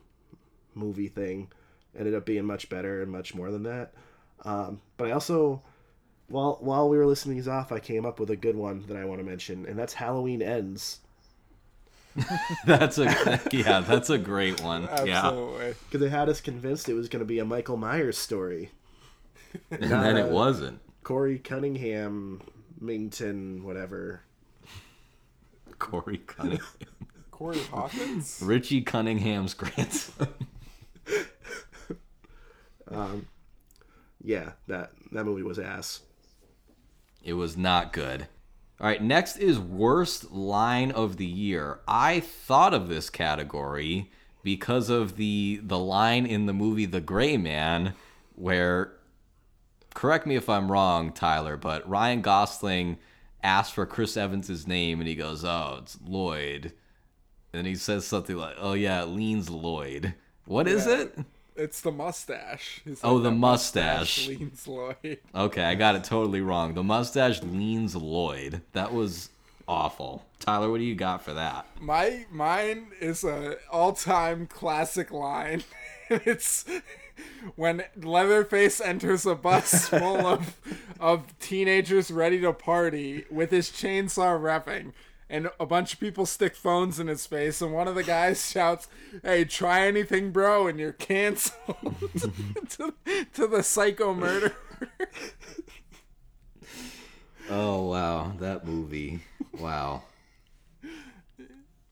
[0.76, 1.50] movie thing.
[1.98, 3.94] Ended up being much better and much more than that.
[4.44, 5.62] Um, but I also,
[6.30, 8.98] while while we were listening these off, I came up with a good one that
[8.98, 11.00] I want to mention, and that's Halloween Ends.
[12.66, 14.90] That's a yeah, that's a great one.
[15.06, 15.32] Yeah.
[15.90, 18.72] Because it had us convinced it was going to be a Michael Myers story.
[19.70, 20.82] And then it wasn't.
[21.04, 22.42] Corey Cunningham,
[22.82, 24.22] Mington, whatever.
[25.80, 26.66] Corey Cunningham.
[27.32, 28.40] Corey Hawkins.
[28.44, 30.28] Richie Cunningham's grandson.
[32.92, 33.28] Um,
[34.22, 36.02] yeah, that that movie was ass.
[37.24, 38.28] It was not good.
[38.80, 41.80] All right, next is worst line of the year.
[41.88, 44.12] I thought of this category
[44.44, 47.94] because of the the line in the movie The Gray Man
[48.36, 48.94] where
[49.94, 52.98] correct me if I'm wrong, Tyler, but Ryan Gosling
[53.44, 56.74] asked for Chris Evans's name and he goes, "Oh, it's Lloyd."
[57.54, 60.14] And he says something like, "Oh yeah, it leans Lloyd."
[60.46, 61.02] What is Yeah.
[61.02, 61.20] it?
[61.56, 62.82] It's the mustache.
[62.86, 65.20] He's Oh, like, the "That mustache." leans Lloyd.
[65.36, 66.74] Okay, I got it totally wrong.
[66.74, 68.62] The mustache leans Lloyd.
[68.74, 69.30] That was
[69.68, 70.26] awful.
[70.40, 71.66] Tyler, what do you got for that?
[71.80, 75.64] My mine is a all-time classic line.
[76.10, 76.66] it's
[77.56, 80.58] when Leatherface enters a bus full of
[81.00, 84.94] of teenagers ready to party with his chainsaw reffing.
[85.30, 88.50] And a bunch of people stick phones in his face, and one of the guys
[88.52, 88.88] shouts,
[89.24, 91.96] "Hey, try anything, bro, and you're canceled."
[92.70, 92.94] to,
[93.34, 94.54] to the psycho murderer.
[97.50, 99.22] Oh wow, that movie.
[99.58, 100.04] Wow.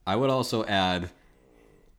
[0.06, 1.10] I would also add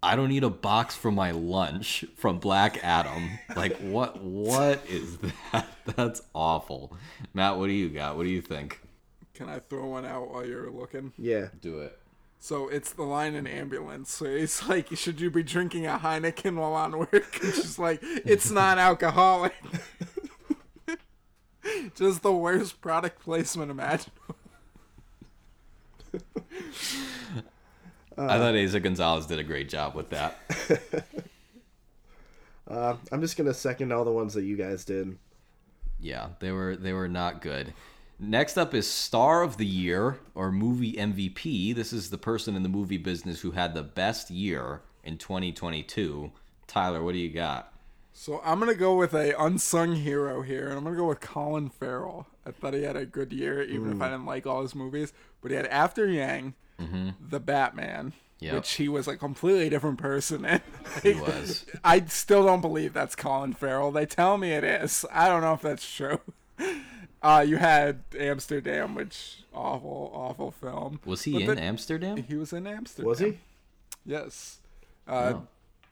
[0.04, 3.30] I don't need a box for my lunch from Black Adam.
[3.56, 5.68] Like what what is that?
[5.96, 6.96] That's awful.
[7.34, 8.18] Matt, what do you got?
[8.18, 8.82] What do you think?
[9.34, 11.14] Can I throw one out while you're looking?
[11.18, 11.98] Yeah, Do it.
[12.44, 14.12] So it's the line in ambulance.
[14.12, 17.40] So it's like, should you be drinking a Heineken while on work?
[17.44, 19.54] And she's like, it's not alcoholic.
[21.96, 24.36] Just the worst product placement imaginable.
[28.30, 30.38] I thought Eiza Gonzalez did a great job with that.
[32.68, 35.18] uh, I'm just gonna second all the ones that you guys did.
[36.00, 37.74] Yeah, they were they were not good.
[38.20, 41.74] Next up is Star of the Year or Movie MVP.
[41.74, 46.32] This is the person in the movie business who had the best year in 2022.
[46.68, 47.74] Tyler, what do you got?
[48.14, 51.70] So I'm gonna go with a unsung hero here, and I'm gonna go with Colin
[51.70, 52.28] Farrell.
[52.46, 55.14] I thought he had a good year, even if I didn't like all his movies.
[55.42, 56.54] But he had After Yang,
[57.30, 58.54] The Batman, Yep.
[58.56, 60.62] which he was a completely different person in.
[61.04, 61.66] He was.
[61.84, 63.92] I still don't believe that's Colin Farrell.
[63.92, 65.06] They tell me it is.
[65.12, 66.20] I don't know if that's true.
[67.24, 71.00] Uh, you had Amsterdam, which awful, awful film.
[71.06, 72.18] Was he But in then- Amsterdam?
[72.18, 73.08] He was in Amsterdam.
[73.08, 73.38] Was he?
[74.04, 74.58] Yes.
[75.08, 75.34] Uh,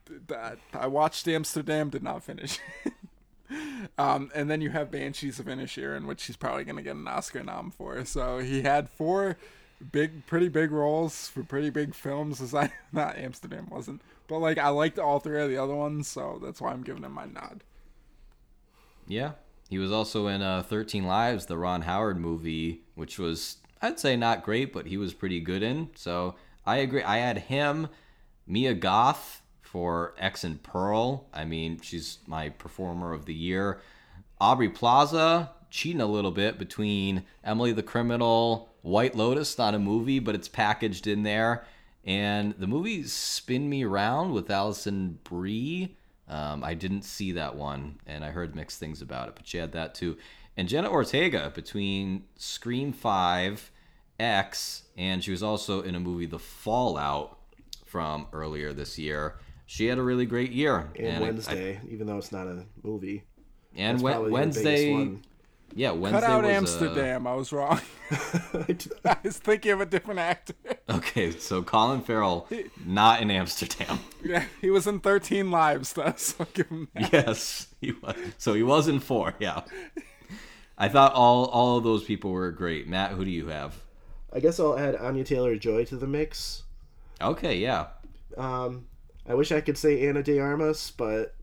[0.07, 2.57] th- that I watched Amsterdam, did not finish.
[3.99, 7.07] um, and then you have Banshees of Inisherin, which he's probably going to get an
[7.07, 8.03] Oscar nom for.
[8.05, 9.37] So he had four
[9.91, 12.41] big, pretty big roles for pretty big films.
[12.41, 16.07] As I not Amsterdam wasn't, but like I liked all three of the other ones,
[16.07, 17.63] so that's why I'm giving him my nod.
[19.07, 19.31] Yeah.
[19.69, 24.15] He was also in uh, 13 Lives, the Ron Howard movie, which was, I'd say,
[24.15, 25.89] not great, but he was pretty good in.
[25.95, 27.03] So I agree.
[27.03, 27.89] I had him,
[28.47, 31.27] Mia Goth for X and Pearl.
[31.31, 33.79] I mean, she's my performer of the year.
[34.41, 40.19] Aubrey Plaza, cheating a little bit between Emily the Criminal, White Lotus, not a movie,
[40.19, 41.65] but it's packaged in there.
[42.05, 45.95] And the movie Spin Me Around with Alison Brie.
[46.27, 49.57] Um, I didn't see that one, and I heard mixed things about it, but she
[49.57, 50.17] had that too.
[50.55, 53.71] And Jenna Ortega between Scream 5,
[54.19, 57.37] X, and she was also in a movie, The Fallout,
[57.85, 59.35] from earlier this year.
[59.65, 60.89] She had a really great year.
[60.95, 63.23] And, I- Wednesday, even though it's not a movie.
[63.75, 65.17] and That's Wed- probably your biggest Wednesday.
[65.75, 67.27] Yeah, Wednesday Cut out was, uh, Amsterdam.
[67.27, 67.79] I was wrong.
[68.11, 70.53] I was thinking of a different actor.
[70.89, 72.47] okay, so Colin Farrell,
[72.85, 73.99] not in Amsterdam.
[74.23, 76.13] yeah, he was in 13 Lives, though.
[76.17, 77.13] So I'll give him that.
[77.13, 78.15] yes, he was.
[78.37, 79.35] So he was in four.
[79.39, 79.61] Yeah.
[80.77, 82.87] I thought all all of those people were great.
[82.87, 83.75] Matt, who do you have?
[84.31, 86.63] I guess I'll add Anya Taylor Joy to the mix.
[87.21, 87.87] Okay, yeah.
[88.37, 88.87] Um,
[89.27, 91.35] I wish I could say Ana de Armas, but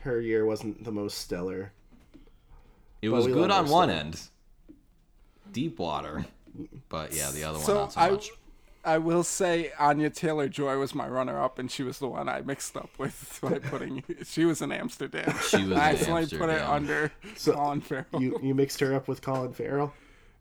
[0.00, 1.72] her year wasn't the most stellar.
[3.04, 3.98] It was good on one still.
[4.00, 4.20] end.
[5.52, 6.24] Deep water.
[6.88, 8.30] But yeah, the other one So not so I, much.
[8.84, 12.28] I will say Anya Taylor Joy was my runner up, and she was the one
[12.28, 14.04] I mixed up with by putting.
[14.24, 15.34] She was in Amsterdam.
[15.48, 18.06] She was I accidentally put it under So, Colin Farrell.
[18.20, 19.92] You you mixed her up with Colin Farrell.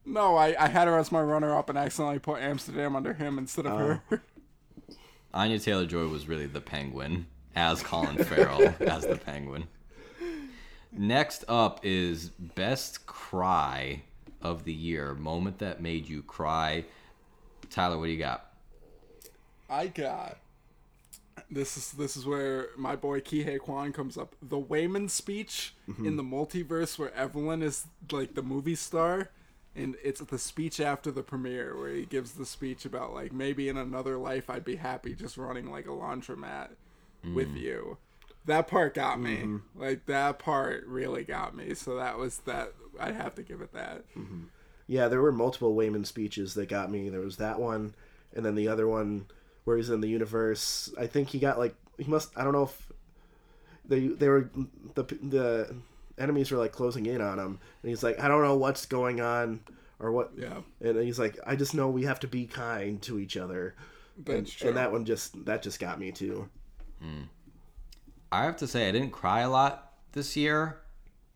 [0.05, 3.37] No, I, I had her as my runner up and accidentally put Amsterdam under him
[3.37, 4.01] instead of her.
[4.11, 4.17] Oh.
[5.33, 9.67] Anya Taylor Joy was really the penguin, as Colin Farrell as the penguin.
[10.95, 14.03] Next up is Best Cry
[14.41, 15.13] of the Year.
[15.15, 16.85] Moment that made you cry.
[17.69, 18.51] Tyler, what do you got?
[19.69, 20.37] I got.
[21.49, 24.35] This is this is where my boy Ke Huy Quan comes up.
[24.41, 26.05] The Waymond speech mm-hmm.
[26.05, 29.29] in the multiverse where Evelyn is like the movie star,
[29.75, 33.67] and it's the speech after the premiere where he gives the speech about like maybe
[33.67, 36.69] in another life I'd be happy just running like a laundromat
[37.33, 37.61] with mm.
[37.61, 37.97] you.
[38.45, 39.37] That part got me.
[39.37, 39.81] Mm-hmm.
[39.81, 41.73] Like that part really got me.
[41.73, 42.73] So that was that.
[42.99, 44.03] I have to give it that.
[44.15, 44.43] Mm-hmm.
[44.87, 47.09] Yeah, there were multiple Waymond speeches that got me.
[47.09, 47.95] There was that one,
[48.35, 49.27] and then the other one
[49.63, 50.93] where he's in the universe.
[50.99, 52.37] I think he got like he must.
[52.37, 52.91] I don't know if
[53.85, 54.49] they they were
[54.95, 55.75] the the
[56.17, 59.21] enemies were like closing in on him, and he's like, I don't know what's going
[59.21, 59.61] on
[59.99, 60.31] or what.
[60.37, 60.59] Yeah.
[60.81, 63.75] And he's like, I just know we have to be kind to each other.
[64.17, 64.67] That's and, true.
[64.69, 66.49] and that one just that just got me too.
[67.01, 67.23] Hmm.
[68.33, 70.79] I have to say, I didn't cry a lot this year.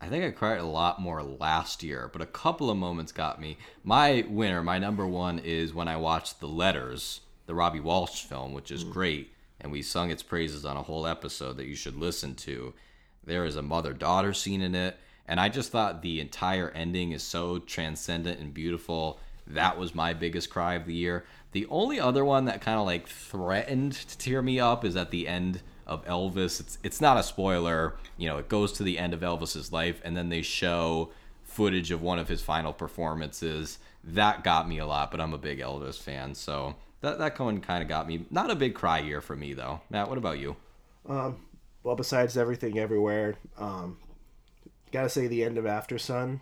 [0.00, 3.40] I think I cried a lot more last year, but a couple of moments got
[3.40, 3.56] me.
[3.84, 8.52] My winner, my number one, is when I watched The Letters, the Robbie Walsh film,
[8.52, 8.90] which is hmm.
[8.90, 12.74] great, and we sung its praises on a whole episode that you should listen to.
[13.22, 17.12] There is a mother daughter scene in it, and I just thought the entire ending
[17.12, 19.20] is so transcendent and beautiful.
[19.46, 21.24] That was my biggest cry of the year.
[21.52, 25.12] The only other one that kind of like threatened to tear me up is at
[25.12, 26.60] the end of Elvis.
[26.60, 30.00] It's it's not a spoiler, you know, it goes to the end of Elvis's life
[30.04, 31.10] and then they show
[31.44, 33.78] footage of one of his final performances.
[34.04, 37.60] That got me a lot, but I'm a big Elvis fan, so that that one
[37.60, 38.26] kind of got me.
[38.30, 39.80] Not a big cry year for me though.
[39.90, 40.56] Matt, what about you?
[41.82, 43.98] Well, besides everything everywhere, um,
[44.92, 46.40] gotta say the end of After Sun.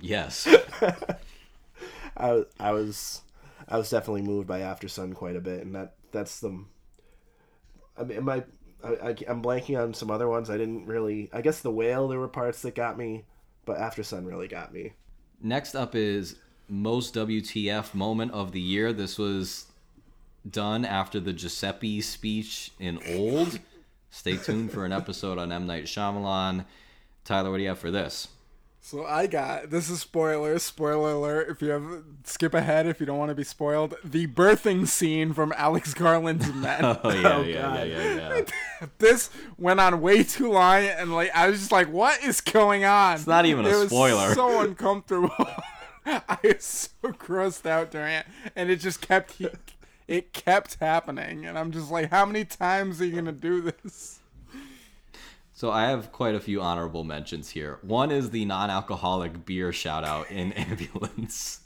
[0.00, 0.48] Yes.
[2.16, 3.22] I I was
[3.68, 6.64] I was definitely moved by After Sun quite a bit, and that that's the.
[7.98, 8.44] I mean, my
[8.82, 10.50] I, I I'm blanking on some other ones.
[10.50, 11.30] I didn't really.
[11.32, 12.08] I guess the whale.
[12.08, 13.24] There were parts that got me,
[13.64, 14.92] but After Sun really got me.
[15.40, 16.36] Next up is
[16.68, 18.92] most WTF moment of the year.
[18.92, 19.66] This was
[20.48, 23.60] done after the Giuseppe speech in Old.
[24.10, 26.64] Stay tuned for an episode on M Night Shyamalan.
[27.24, 28.28] Tyler, what do you have for this?
[28.88, 30.62] So I got this is spoilers.
[30.62, 31.50] Spoiler alert!
[31.50, 33.94] If you have skip ahead if you don't want to be spoiled.
[34.02, 36.80] The birthing scene from Alex Garland's oh, Men.
[36.82, 38.34] Oh yeah, Oh, yeah, yeah, yeah,
[38.80, 38.86] yeah.
[38.98, 42.86] this went on way too long, and like I was just like, "What is going
[42.86, 44.34] on?" It's not even a it was spoiler.
[44.34, 45.36] So uncomfortable.
[46.06, 46.64] I was
[47.02, 49.38] so grossed out during it, and it just kept
[50.08, 54.17] it kept happening, and I'm just like, "How many times are you gonna do this?"
[55.58, 57.80] So I have quite a few honorable mentions here.
[57.82, 61.62] One is the non-alcoholic beer shout out in Ambulance.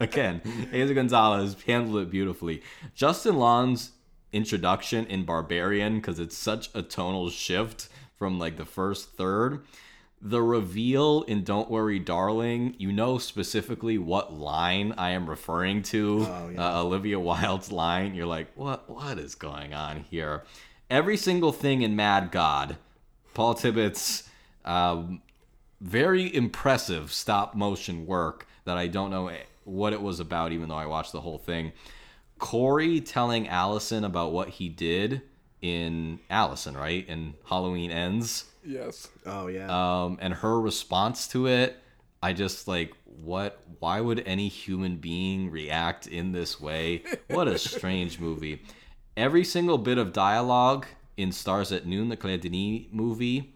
[0.00, 0.40] Again,
[0.72, 2.62] Eiza Gonzalez handled it beautifully.
[2.96, 3.92] Justin Long's
[4.32, 9.60] introduction in Barbarian, because it's such a tonal shift from like the first third.
[10.20, 16.26] The reveal in Don't Worry, Darling, you know specifically what line I am referring to.
[16.28, 16.74] Oh, yeah.
[16.76, 18.16] uh, Olivia Wilde's line.
[18.16, 18.90] You're like, what?
[18.90, 20.42] What is going on here?
[20.90, 22.78] Every single thing in Mad God,
[23.38, 24.28] Paul Tippett's
[24.64, 25.22] um,
[25.80, 29.30] very impressive stop motion work that I don't know
[29.62, 31.70] what it was about, even though I watched the whole thing.
[32.40, 35.22] Corey telling Allison about what he did
[35.62, 37.08] in Allison, right?
[37.08, 39.06] In Halloween Ends Yes.
[39.24, 39.68] Oh yeah.
[39.70, 41.80] um, and her response to it
[42.20, 47.56] i just like what why would any human being react in this way what a
[47.56, 48.60] strange movie
[49.16, 50.84] every single bit of dialogue
[51.18, 53.52] in stars at noon the claire denis movie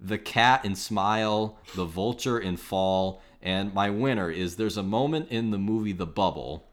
[0.00, 5.28] the cat in smile the vulture in fall and my winner is there's a moment
[5.30, 6.66] in the movie the bubble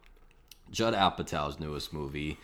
[0.71, 2.37] judd apatow's newest movie.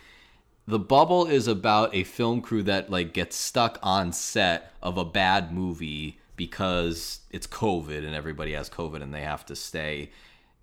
[0.66, 5.04] The bubble is about a film crew that like gets stuck on set of a
[5.04, 10.10] bad movie because it's covid and everybody has covid and they have to stay.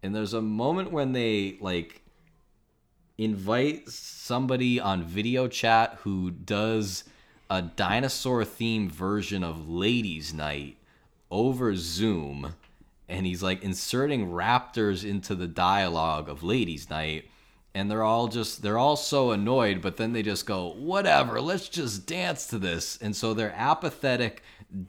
[0.04, 2.02] And there's a moment when they like
[3.18, 7.06] invite somebody on video chat who does
[7.50, 10.78] a dinosaur themed version of ladies night
[11.30, 12.56] over zoom
[13.08, 17.30] and he's like inserting raptors into the dialogue of ladies night
[17.76, 21.70] and they're all just they're all so annoyed but then they just go whatever let's
[21.70, 22.98] just dance to this.
[22.98, 24.42] And so they're apathetic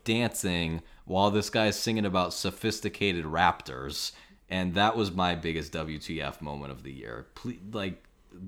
[0.05, 4.13] dancing while this guy's singing about sophisticated raptors
[4.49, 7.27] and that was my biggest wtf moment of the year.
[7.35, 8.03] Ple like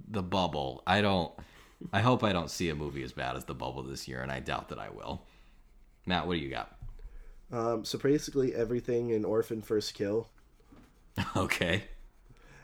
[0.09, 0.83] the bubble.
[0.87, 1.33] I don't
[1.93, 4.33] i hope i don't see a movie as bad as the bubble this year and
[4.33, 5.23] i doubt that i will
[6.07, 6.75] matt what do you got
[7.51, 10.29] um, so basically everything in Orphan First Kill
[11.37, 11.85] okay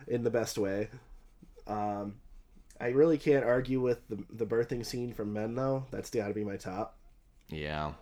[0.07, 0.91] in the best way.
[1.67, 2.17] Um,
[2.79, 5.87] I really can't argue with the the birthing scene from Men though.
[5.91, 6.99] That's got to be my top.
[7.49, 7.93] yeah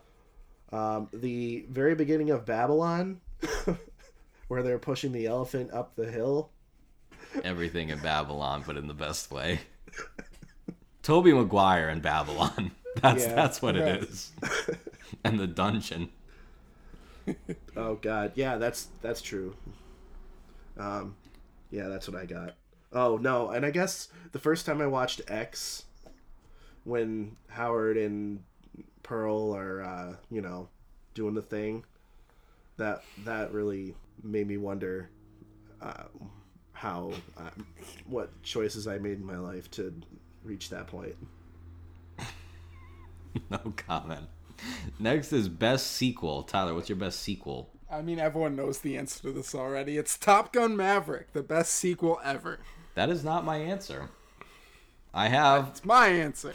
[0.72, 3.20] Um, the very beginning of Babylon,
[4.48, 6.50] where they're pushing the elephant up the hill.
[7.44, 9.60] everything in Babylon, but in the best way.
[11.02, 12.72] Toby Maguire in Babylon.
[13.00, 13.34] That's Yeah.
[13.34, 14.32] that's what it is.
[15.24, 16.10] and the dungeon.
[17.76, 19.54] Oh God, yeah, that's that's true.
[20.76, 21.16] Um,
[21.70, 22.54] yeah, that's what I got.
[22.92, 25.84] Oh no, and I guess the first time I watched X,
[26.84, 28.42] when Howard and
[29.02, 30.68] Pearl are, uh, you know,
[31.14, 31.84] doing the thing,
[32.76, 35.08] that that really made me wonder
[35.80, 36.04] uh,
[36.72, 37.50] how uh,
[38.06, 39.94] what choices I made in my life to
[40.44, 41.16] reach that point.
[43.50, 44.26] No comment.
[44.98, 46.42] Next is best sequel.
[46.42, 47.70] Tyler, what's your best sequel?
[47.90, 49.96] I mean, everyone knows the answer to this already.
[49.96, 52.58] It's Top Gun Maverick, the best sequel ever.
[52.94, 54.10] That is not my answer.
[55.14, 56.52] I have It's my answer.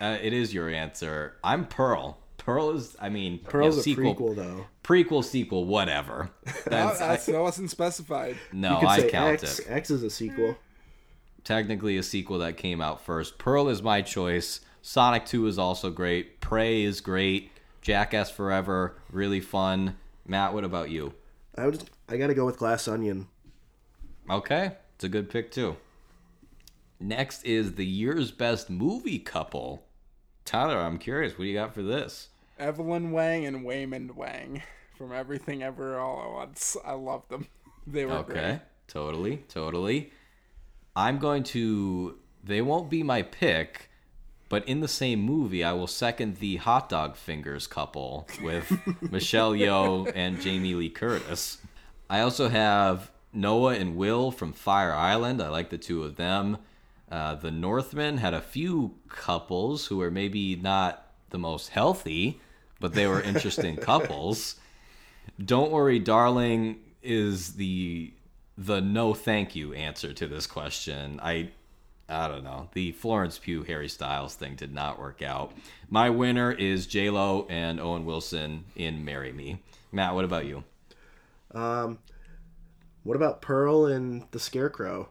[0.00, 1.36] uh, it is your answer.
[1.44, 2.18] I'm Pearl.
[2.38, 4.66] Pearl is I mean Pearl's yeah, a prequel though.
[4.84, 6.30] Prequel sequel, whatever.
[6.66, 8.36] That, That's, I- that wasn't specified.
[8.52, 9.58] no, You could I say count X.
[9.60, 9.66] it.
[9.68, 10.56] X is a sequel.
[11.46, 13.38] Technically a sequel that came out first.
[13.38, 14.60] Pearl is my choice.
[14.82, 16.40] Sonic 2 is also great.
[16.40, 17.50] Prey is great.
[17.80, 19.96] Jackass Forever, really fun.
[20.26, 21.14] Matt, what about you?
[21.56, 21.88] I would.
[22.08, 23.28] I got to go with Glass Onion.
[24.28, 25.76] Okay, it's a good pick too.
[26.98, 29.84] Next is the year's best movie couple.
[30.44, 32.28] Tyler, I'm curious, what do you got for this?
[32.58, 34.62] Evelyn Wang and Waymond Wang
[34.96, 36.76] from Everything Ever All at Once.
[36.84, 37.46] I love them.
[37.88, 38.60] They were Okay, great.
[38.88, 40.10] totally, totally.
[40.96, 42.16] I'm going to.
[42.42, 43.90] They won't be my pick,
[44.48, 48.72] but in the same movie, I will second the hot dog fingers couple with
[49.12, 51.58] Michelle Yeoh and Jamie Lee Curtis.
[52.08, 55.42] I also have Noah and Will from Fire Island.
[55.42, 56.58] I like the two of them.
[57.10, 62.40] Uh, the Northman had a few couples who were maybe not the most healthy,
[62.80, 64.56] but they were interesting couples.
[65.44, 68.12] Don't worry, darling is the
[68.58, 71.20] the no thank you answer to this question.
[71.22, 71.50] I
[72.08, 72.68] I don't know.
[72.72, 75.52] The Florence Pugh Harry Styles thing did not work out.
[75.90, 79.60] My winner is J Lo and Owen Wilson in Marry Me.
[79.90, 80.64] Matt, what about you?
[81.52, 81.98] Um,
[83.02, 85.08] what about Pearl and the Scarecrow?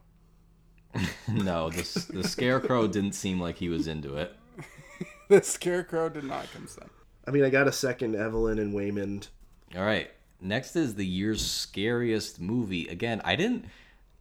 [1.27, 4.35] no, the the scarecrow didn't seem like he was into it.
[5.29, 6.89] the scarecrow did not consent.
[7.27, 9.27] I mean, I got a second Evelyn and Waymond.
[9.75, 10.09] All right.
[10.41, 12.87] Next is the year's scariest movie.
[12.87, 13.65] Again, I didn't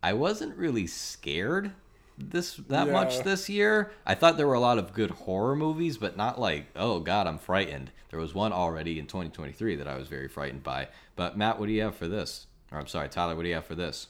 [0.02, 1.72] I wasn't really scared
[2.18, 2.92] this that Yeah.
[2.92, 3.90] much this year.
[4.06, 7.26] I thought there were a lot of good horror movies, but not like, oh god,
[7.26, 7.90] I'm frightened.
[8.10, 10.88] There was one already in 2023 that I was very frightened by.
[11.16, 12.46] But Matt, what do you have for this?
[12.70, 14.08] Or I'm sorry, Tyler, what do you have for this?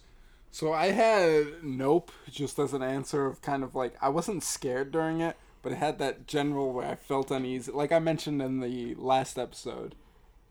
[0.51, 4.93] So I had nope just as an answer of kind of like I wasn't scared
[4.93, 7.73] during it, but it had that general where I felt uneasy.
[7.73, 9.95] Like I mentioned in the last episode,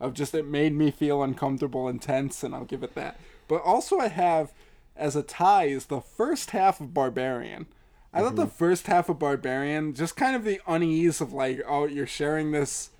[0.04, 3.20] of just it made me feel uncomfortable and tense, and I'll give it that.
[3.48, 4.54] But also I have
[4.96, 7.68] as a tie is the first half of Barbarian.
[8.16, 11.88] I thought the first half of Barbarian, just kind of the unease of like, oh,
[11.88, 12.92] you're sharing this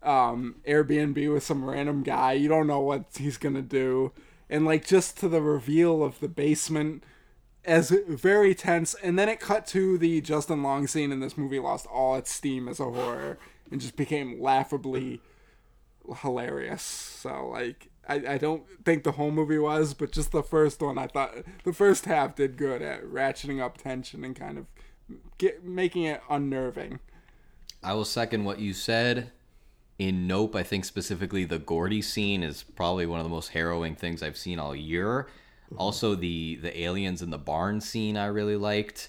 [0.00, 2.34] um, Airbnb with some random guy.
[2.34, 4.12] You don't know what he's gonna do,
[4.48, 7.02] and like just to the reveal of the basement
[7.64, 8.94] as very tense.
[9.02, 12.30] And then it cut to the Justin Long scene, and this movie lost all its
[12.30, 13.38] steam as a horror
[13.70, 15.20] and just became laughably
[16.22, 16.82] hilarious.
[16.82, 17.90] So like.
[18.06, 21.36] I, I don't think the whole movie was, but just the first one, I thought
[21.64, 24.66] the first half did good at ratcheting up tension and kind of
[25.38, 27.00] get making it unnerving.
[27.82, 29.32] I will second what you said.
[29.98, 33.94] In Nope, I think specifically the Gordy scene is probably one of the most harrowing
[33.94, 35.28] things I've seen all year.
[35.66, 35.78] Mm-hmm.
[35.78, 39.08] Also, the the aliens in the barn scene I really liked.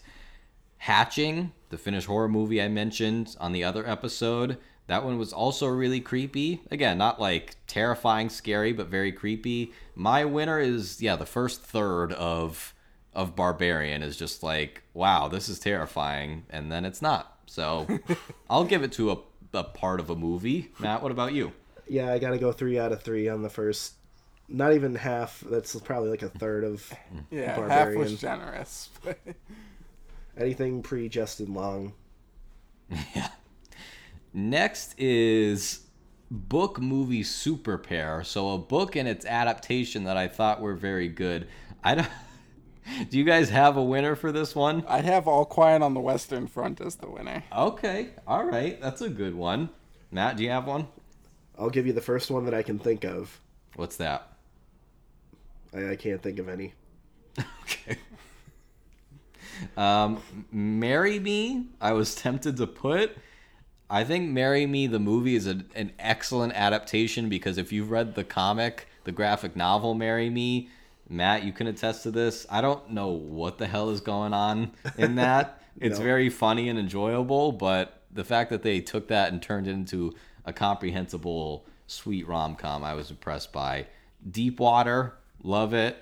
[0.78, 4.58] Hatching, the Finnish horror movie I mentioned on the other episode,
[4.88, 6.62] that one was also really creepy.
[6.72, 9.74] Again, not like terrifying, scary, but very creepy.
[9.96, 12.74] My winner is yeah, the first third of
[13.14, 17.40] of Barbarian is just like, wow, this is terrifying, and then it's not.
[17.46, 17.88] So
[18.50, 19.18] I'll give it to a,
[19.54, 20.72] a part of a movie.
[20.80, 21.54] Matt, what about you?
[21.88, 23.94] Yeah, I got to go three out of three on the first.
[24.48, 25.44] Not even half.
[25.50, 26.92] That's probably like a third of
[27.32, 28.90] Yeah, half was generous.
[30.38, 31.94] anything pre Justin Long.
[34.36, 35.86] Next is
[36.30, 38.22] book movie super pair.
[38.26, 41.48] So a book and its adaptation that I thought were very good.
[41.82, 42.10] I don't.
[43.10, 44.84] Do you guys have a winner for this one?
[44.90, 47.46] I have All Quiet on the Western Front as the winner.
[47.56, 49.70] Okay, all right, that's a good one.
[50.12, 50.90] Matt, do you have one?
[51.58, 53.40] I'll give you the first one that I can think of.
[53.76, 54.34] What's that?
[55.74, 56.74] I, I can't think of any.
[57.64, 57.98] Okay.
[59.78, 60.22] Um,
[60.52, 63.18] Marry Me, I was tempted to put.
[63.90, 68.16] I think Marry Me, the movie, is a, an excellent adaptation because if you've read
[68.16, 70.70] the comic, the graphic novel Marry Me,
[71.08, 72.48] Matt, you can attest to this.
[72.50, 75.62] I don't know what the hell is going on in that.
[75.80, 76.06] It's No.
[76.06, 80.14] very funny and enjoyable, but the fact that they took that and turned it into
[80.46, 83.88] a comprehensible, sweet rom com, I was impressed by.
[84.30, 85.14] Deep Water,
[85.44, 85.98] love it.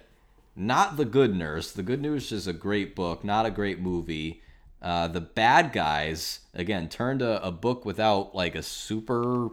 [0.56, 1.72] Not The Good Nurse.
[1.72, 4.42] The Good Nurse is a great book, not a great movie.
[4.84, 9.50] Uh, the Bad Guys, again, turned a, a book without like a super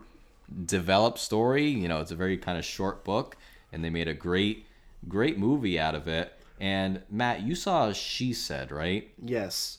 [0.66, 1.68] developed story.
[1.68, 3.36] You know, it's a very kind of short book,
[3.72, 4.66] and they made a great,
[5.08, 6.32] great movie out of it.
[6.58, 9.08] And Matt, you saw She Said, right?
[9.24, 9.78] Yes.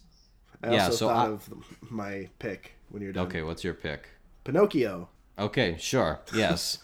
[0.64, 1.49] I Yeah, also so thought I- of
[1.91, 3.28] my pick when you're done.
[3.28, 4.08] Okay, what's your pick?
[4.45, 5.10] Pinocchio.
[5.38, 6.20] Okay, sure.
[6.34, 6.78] Yes.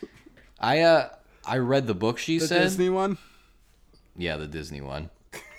[0.59, 1.09] I uh
[1.45, 2.43] I read the book she said.
[2.43, 2.63] The said.
[2.63, 3.17] Disney one?
[4.17, 5.09] Yeah, the Disney one.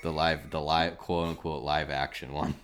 [0.03, 2.55] The live the live quote unquote live action one.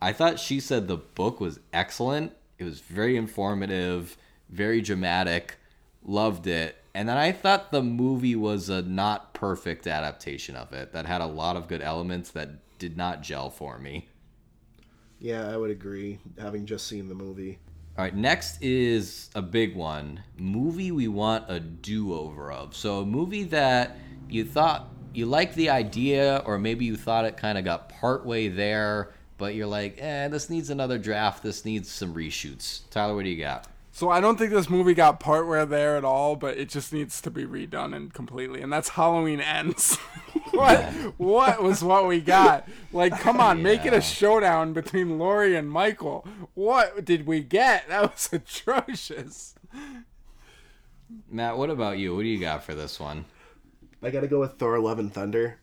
[0.00, 2.32] I thought she said the book was excellent.
[2.58, 4.16] It was very informative,
[4.48, 5.56] very dramatic.
[6.04, 6.76] Loved it.
[6.94, 11.20] And then I thought the movie was a not perfect adaptation of it that had
[11.20, 14.08] a lot of good elements that did not gel for me.
[15.20, 17.58] Yeah, I would agree, having just seen the movie.
[17.96, 20.22] All right, next is a big one.
[20.36, 22.76] Movie we want a do-over of.
[22.76, 23.96] So a movie that
[24.28, 28.46] you thought you liked the idea or maybe you thought it kind of got partway
[28.46, 31.42] there, but you're like, "Eh, this needs another draft.
[31.42, 33.66] This needs some reshoots." Tyler, what do you got?
[33.90, 37.20] So I don't think this movie got partway there at all, but it just needs
[37.22, 38.60] to be redone and completely.
[38.62, 39.96] And that's Halloween Ends.
[40.52, 40.84] what
[41.16, 42.68] what was what we got?
[42.92, 46.24] Like, come on, make it a showdown between Laurie and Michael.
[46.54, 47.88] What did we get?
[47.88, 49.56] That was atrocious.
[51.30, 52.14] Matt, what about you?
[52.14, 53.24] What do you got for this one?
[54.02, 55.58] I got to go with Thor: Love and Thunder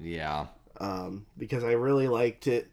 [0.00, 0.46] Yeah.
[0.80, 2.68] um, because I really liked it.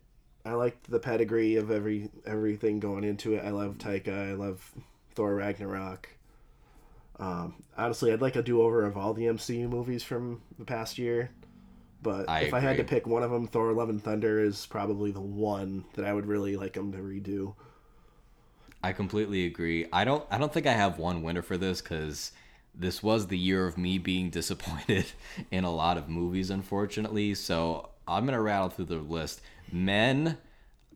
[0.46, 3.44] I liked the pedigree of every everything going into it.
[3.46, 4.32] I love Taika.
[4.32, 4.72] I love
[5.14, 6.10] Thor Ragnarok.
[7.20, 10.98] Um, honestly, I'd like a do over of all the MCU movies from the past
[10.98, 11.30] year.
[12.02, 14.66] But I if I had to pick one of them, Thor: Love and Thunder is
[14.66, 17.54] probably the one that I would really like them to redo.
[18.84, 19.86] I completely agree.
[19.94, 22.32] I don't I don't think I have one winner for this cuz
[22.74, 25.06] this was the year of me being disappointed
[25.52, 27.36] in a lot of movies, unfortunately.
[27.36, 29.42] So I'm gonna rattle through the list.
[29.72, 30.38] Men,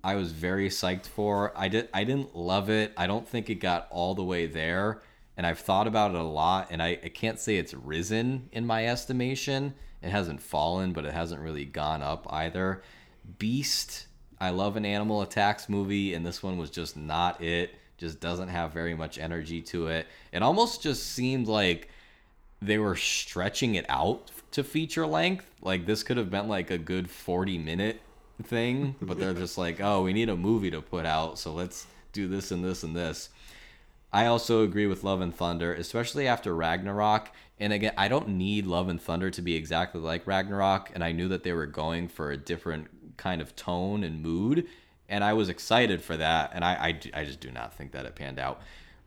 [0.03, 1.51] I was very psyched for.
[1.55, 1.89] I did.
[1.93, 2.93] I didn't love it.
[2.97, 5.01] I don't think it got all the way there,
[5.37, 6.67] and I've thought about it a lot.
[6.69, 9.73] And I, I can't say it's risen in my estimation.
[10.01, 12.83] It hasn't fallen, but it hasn't really gone up either.
[13.39, 14.07] Beast.
[14.39, 18.49] I love an animal attacks movie, and this one was just not it just doesn't
[18.49, 20.07] have very much energy to it.
[20.31, 21.89] It almost just seemed like
[22.61, 25.49] they were stretching it out to feature length.
[25.61, 28.01] Like this could have been like a good 40 minute
[28.43, 31.87] thing, but they're just like, "Oh, we need a movie to put out, so let's
[32.13, 33.29] do this and this and this."
[34.13, 37.31] I also agree with Love and Thunder, especially after Ragnarok.
[37.59, 41.11] And again, I don't need Love and Thunder to be exactly like Ragnarok, and I
[41.11, 44.67] knew that they were going for a different kind of tone and mood
[45.07, 46.51] and I was excited for that.
[46.53, 48.61] And I, I, I just do not think that it panned out.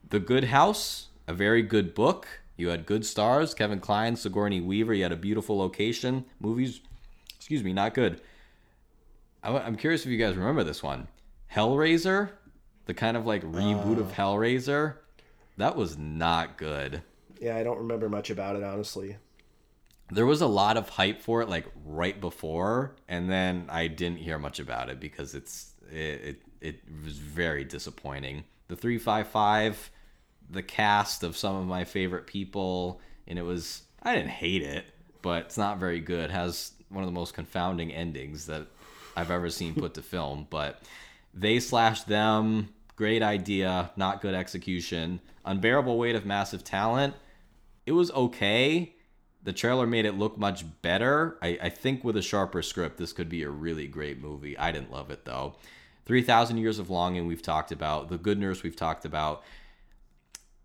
[0.08, 2.26] The Good House, a very good book.
[2.56, 4.94] You had good stars, Kevin Kline, Sigourney Weaver.
[4.94, 6.24] You had a beautiful location.
[6.40, 6.80] Movies,
[7.36, 8.20] excuse me, not good.
[9.42, 11.08] I'm curious if you guys remember this one.
[11.52, 12.30] Hellraiser,
[12.86, 14.96] the kind of like reboot uh, of Hellraiser,
[15.56, 17.02] that was not good.
[17.40, 19.16] Yeah, I don't remember much about it, honestly.
[20.10, 24.16] There was a lot of hype for it like right before and then i didn't
[24.16, 28.44] hear much about it because it's it it, it was very disappointing.
[28.68, 29.90] The 355
[30.50, 34.86] the cast of some of my favorite people and it was i didn't hate it
[35.22, 36.26] but it's not very good.
[36.26, 38.66] It has one of the most confounding endings that
[39.18, 40.82] i've ever seen put to film but
[41.34, 47.14] they slash them great idea not good execution unbearable weight of massive talent
[47.86, 48.94] it was okay
[49.42, 51.38] the trailer made it look much better.
[51.40, 54.58] I, I think with a sharper script, this could be a really great movie.
[54.58, 55.54] I didn't love it though.
[56.04, 58.08] 3000 Years of Longing, we've talked about.
[58.08, 59.42] The Good Nurse, we've talked about.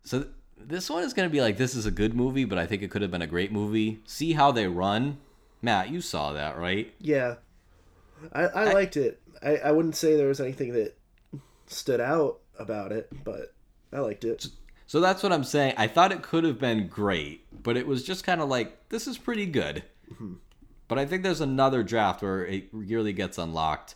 [0.03, 0.25] So
[0.57, 2.81] this one is going to be like, this is a good movie, but I think
[2.81, 4.01] it could have been a great movie.
[4.05, 5.17] See how they run.
[5.61, 6.93] Matt, you saw that, right?
[6.99, 7.35] Yeah.
[8.31, 9.21] I, I, I liked it.
[9.41, 10.95] I, I wouldn't say there was anything that
[11.67, 13.53] stood out about it, but
[13.91, 14.47] I liked it.
[14.87, 15.73] So that's what I'm saying.
[15.77, 19.07] I thought it could have been great, but it was just kind of like this
[19.07, 19.83] is pretty good.
[20.11, 20.33] Mm-hmm.
[20.87, 23.95] But I think there's another draft where it really gets unlocked.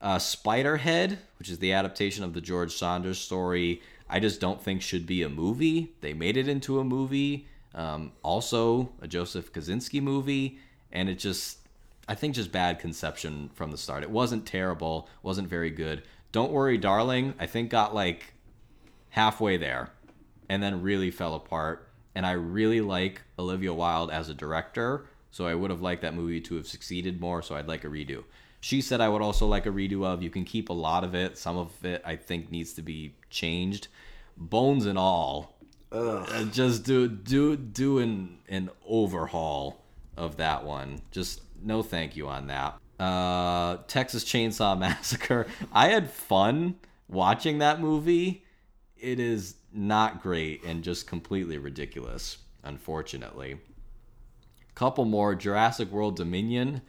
[0.00, 4.80] Uh, Spiderhead, which is the adaptation of the George Saunders story, I just don't think
[4.80, 5.92] should be a movie.
[6.00, 7.48] They made it into a movie.
[7.74, 10.58] Um, also, a Joseph Kosinski movie,
[10.92, 11.58] and it just,
[12.08, 14.02] I think, just bad conception from the start.
[14.02, 16.02] It wasn't terrible, wasn't very good.
[16.32, 17.34] Don't worry, darling.
[17.38, 18.32] I think got like
[19.10, 19.90] halfway there
[20.48, 21.88] and then really fell apart.
[22.14, 26.14] And I really like Olivia Wilde as a director, so I would have liked that
[26.14, 28.24] movie to have succeeded more, so I'd like a redo.
[28.60, 30.22] She said I would also like a redo of.
[30.22, 31.38] You can keep a lot of it.
[31.38, 33.88] Some of it I think needs to be changed.
[34.36, 35.54] Bones and all.
[35.92, 39.84] Uh, just do do do an an overhaul
[40.16, 41.00] of that one.
[41.12, 42.78] Just no thank you on that.
[42.98, 45.46] Uh, Texas Chainsaw Massacre.
[45.72, 46.76] I had fun
[47.08, 48.44] watching that movie.
[48.96, 53.58] It is not great and just completely ridiculous, unfortunately.
[54.74, 56.82] Couple more Jurassic World Dominion.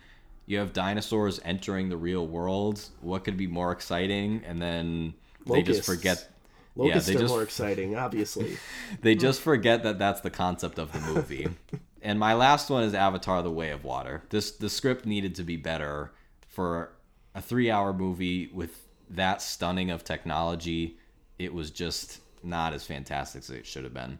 [0.45, 2.83] You have dinosaurs entering the real world.
[3.01, 4.41] What could be more exciting?
[4.45, 5.13] And then
[5.45, 6.27] they just forget.
[6.75, 8.57] Locusts yeah, they just, more exciting, obviously.
[9.01, 11.49] they just forget that that's the concept of the movie.
[12.01, 14.23] and my last one is Avatar: The Way of Water.
[14.29, 16.11] This the script needed to be better
[16.47, 16.93] for
[17.35, 20.97] a three-hour movie with that stunning of technology.
[21.37, 24.19] It was just not as fantastic as it should have been.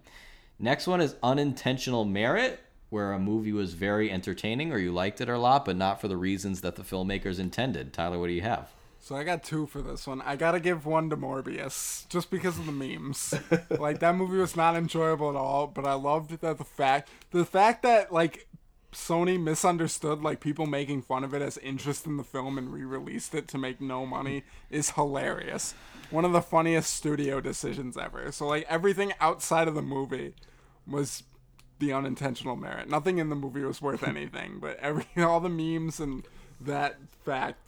[0.59, 2.59] Next one is unintentional merit,
[2.89, 6.07] where a movie was very entertaining or you liked it a lot, but not for
[6.07, 7.93] the reasons that the filmmakers intended.
[7.93, 8.69] Tyler, what do you have?
[9.01, 10.21] So I got two for this one.
[10.21, 13.33] I gotta give one to Morbius just because of the memes.
[13.69, 17.45] like that movie was not enjoyable at all, but I loved that the fact the
[17.45, 18.47] fact that like
[18.91, 23.35] Sony misunderstood like people making fun of it as interest in the film and re-released
[23.35, 25.75] it to make no money is hilarious
[26.11, 28.31] one of the funniest studio decisions ever.
[28.31, 30.33] So like everything outside of the movie
[30.87, 31.23] was
[31.79, 32.89] the unintentional merit.
[32.89, 36.27] Nothing in the movie was worth anything, but every all the memes and
[36.59, 37.59] that fact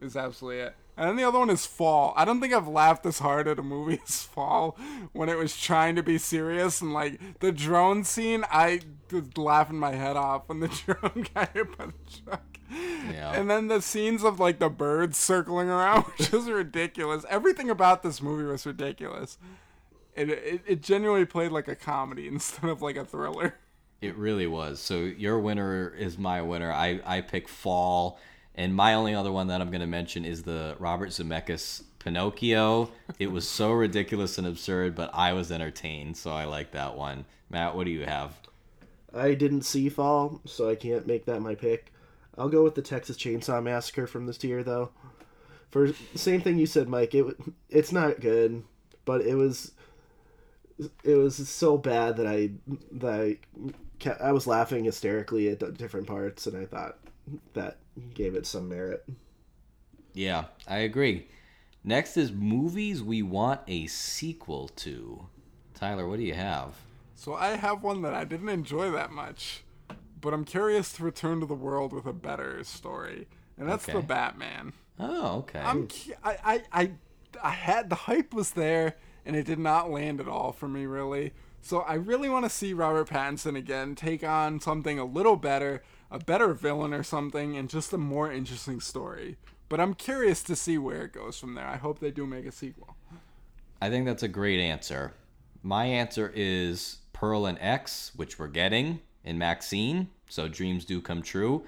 [0.00, 0.76] is absolutely it.
[0.96, 2.14] And then the other one is Fall.
[2.16, 4.78] I don't think I've laughed this hard at a movie as Fall
[5.12, 8.44] when it was trying to be serious and like the drone scene.
[8.50, 8.80] I
[9.12, 11.92] was laughing my head off when the drone got hit by the
[12.24, 12.58] truck.
[12.70, 13.32] Yeah.
[13.32, 17.24] And then the scenes of like the birds circling around, which is ridiculous.
[17.28, 19.38] Everything about this movie was ridiculous.
[20.14, 23.58] It, it it genuinely played like a comedy instead of like a thriller.
[24.00, 24.80] It really was.
[24.80, 26.72] So your winner is my winner.
[26.72, 28.18] I I pick Fall,
[28.56, 32.90] And my only other one that I'm going to mention is the Robert Zemeckis Pinocchio.
[33.18, 37.26] It was so ridiculous and absurd, but I was entertained, so I like that one.
[37.50, 38.32] Matt, what do you have?
[39.14, 41.92] I didn't see Fall, so I can't make that my pick.
[42.38, 44.90] I'll go with the Texas Chainsaw Massacre from this tier, though.
[45.70, 47.26] For same thing you said, Mike, it
[47.68, 48.62] it's not good,
[49.04, 49.72] but it was
[51.02, 52.50] it was so bad that I
[52.92, 53.38] that I,
[53.98, 56.98] kept, I was laughing hysterically at different parts, and I thought
[57.54, 57.78] that
[58.14, 59.04] gave it some merit.
[60.14, 61.28] Yeah, I agree.
[61.84, 65.28] Next is movies we want a sequel to.
[65.74, 66.74] Tyler, what do you have?
[67.14, 69.64] So I have one that I didn't enjoy that much,
[70.20, 73.92] but I'm curious to return to the world with a better story, and that's Okay.
[73.92, 74.72] the Batman.
[74.98, 75.60] Oh, okay.
[75.60, 75.88] I'm
[76.24, 76.90] I, I I
[77.42, 80.86] I had the hype was there, and it did not land at all for me
[80.86, 81.32] really.
[81.60, 85.82] So I really want to see Robert Pattinson again take on something a little better,
[86.10, 89.36] a better villain or something, and just a more interesting story.
[89.68, 91.66] But I'm curious to see where it goes from there.
[91.66, 92.96] I hope they do make a sequel.
[93.82, 95.12] I think that's a great answer.
[95.62, 101.22] My answer is Pearl and X, which we're getting in Maxine, so dreams do come
[101.22, 101.64] true.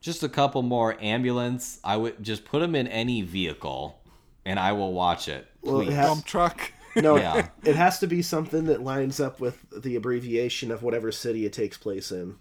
[0.00, 1.80] Just a couple more ambulance.
[1.84, 4.00] I would just put them in any vehicle,
[4.44, 5.46] and I will watch it.
[5.62, 6.72] Well, it has- Dump truck.
[6.96, 7.48] No, Yeah.
[7.62, 11.52] it has to be something that lines up with the abbreviation of whatever city it
[11.52, 12.36] takes place in.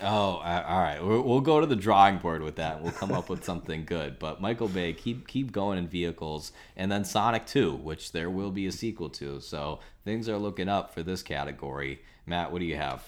[0.00, 0.98] Oh, all right.
[1.00, 2.82] We'll go to the drawing board with that.
[2.82, 4.18] We'll come up with something good.
[4.18, 8.50] But Michael Bay, keep keep going in vehicles, and then Sonic Two, which there will
[8.50, 9.40] be a sequel to.
[9.40, 12.02] So things are looking up for this category.
[12.26, 13.04] Matt, what do you have?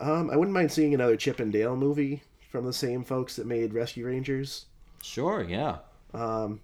[0.00, 3.46] Um, I wouldn't mind seeing another Chip and Dale movie from the same folks that
[3.46, 4.66] made Rescue Rangers.
[5.02, 5.78] Sure, yeah.
[6.12, 6.60] Um,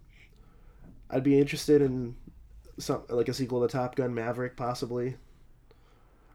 [1.11, 2.17] I'd be interested in
[2.79, 5.17] some like a sequel to Top Gun Maverick, possibly.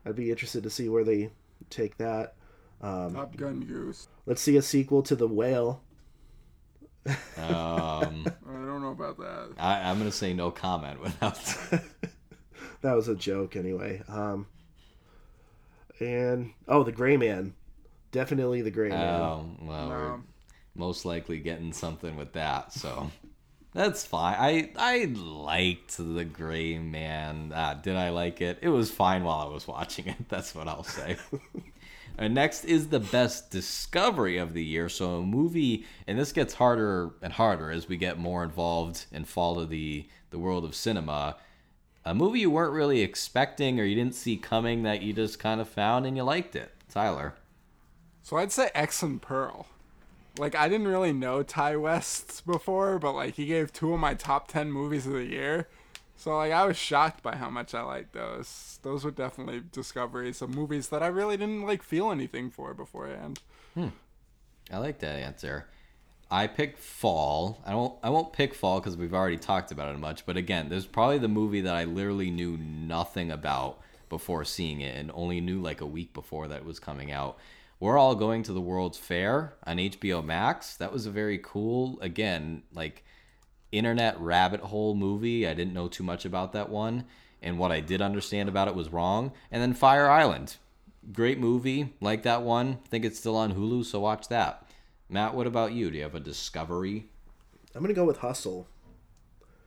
[0.06, 1.32] I'd be interested to see where they
[1.70, 2.36] take that.
[2.82, 4.08] Top Gun Goose.
[4.26, 5.82] Let's see a sequel to The Whale.
[7.06, 9.50] Um, I don't know about that.
[9.58, 11.40] I, I'm gonna say no comment without.
[12.82, 14.04] That was a joke, anyway.
[14.08, 14.46] Um,
[16.00, 17.54] and oh, The Gray Man,
[18.12, 19.22] definitely The Gray Man.
[19.22, 20.28] Oh well, we're Um,
[20.76, 22.72] most likely getting something with that.
[22.74, 23.10] So
[23.74, 24.36] that's fine.
[24.40, 27.52] I I liked the Gray Man.
[27.54, 28.60] Ah, did I like it?
[28.62, 30.18] It was fine while I was watching it.
[30.30, 31.18] That's what I'll say.
[32.20, 34.90] Next is the best discovery of the year.
[34.90, 39.28] So a movie, and this gets harder and harder as we get more involved and
[39.28, 41.38] follow the the world of cinema.
[42.04, 45.62] A movie you weren't really expecting or you didn't see coming that you just kind
[45.62, 46.72] of found and you liked it.
[46.90, 47.36] Tyler.
[48.24, 49.68] So I'd say X and Pearl.
[50.38, 54.14] Like I didn't really know Ti West before, but like he gave two of my
[54.14, 55.68] top ten movies of the year.
[56.18, 58.80] So like I was shocked by how much I liked those.
[58.82, 63.40] Those were definitely discoveries of movies that I really didn't like feel anything for beforehand.
[63.76, 63.90] Hmm.
[64.72, 65.68] I like that answer.
[66.30, 67.62] I picked Fall.
[67.66, 68.00] I won't.
[68.04, 70.26] I won't pick Fall because we've already talked about it much.
[70.26, 74.98] But again, there's probably the movie that I literally knew nothing about before seeing it,
[74.98, 77.38] and only knew like a week before that it was coming out.
[77.80, 80.76] We're all going to the World's Fair on HBO Max.
[80.78, 83.06] That was a very cool, again, like
[83.72, 85.48] internet rabbit hole movie.
[85.48, 87.06] I didn't know too much about that one,
[87.42, 89.32] and what I did understand about it was wrong.
[89.52, 90.58] And then Fire Island,
[91.12, 92.80] great movie, like that one.
[92.90, 94.68] think it's still on Hulu, so watch that.
[95.10, 95.90] Matt, what about you?
[95.90, 97.08] Do you have a discovery?
[97.76, 98.68] I'm gonna go with Hustle.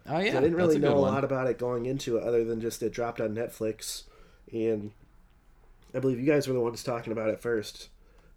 [0.07, 2.45] Oh yeah, I didn't really a know a lot about it going into it, other
[2.45, 4.05] than just it dropped on Netflix,
[4.53, 4.93] and
[5.95, 7.89] I believe you guys were the ones talking about it first.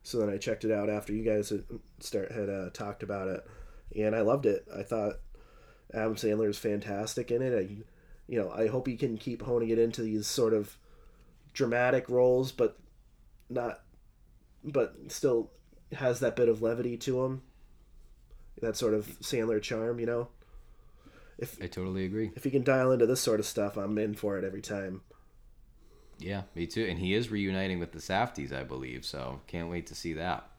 [0.04, 1.64] So then I checked it out after you guys had
[2.00, 3.48] start had uh, talked about it,
[3.96, 4.68] and I loved it.
[4.76, 5.20] I thought
[5.94, 7.54] Adam Sandler is fantastic in it.
[7.58, 7.84] I,
[8.28, 10.78] you know, I hope he can keep honing it into these sort of
[11.54, 12.78] dramatic roles, but
[13.50, 13.82] not,
[14.64, 15.52] but still
[15.94, 17.42] has that bit of levity to him.
[18.62, 20.30] That sort of Sandler charm, you know.
[21.38, 22.32] If I totally agree.
[22.36, 25.02] If he can dial into this sort of stuff, I'm in for it every time.
[26.20, 26.86] Yeah, me too.
[26.86, 29.04] And he is reuniting with the Safdies, I believe.
[29.04, 30.50] So can't wait to see that.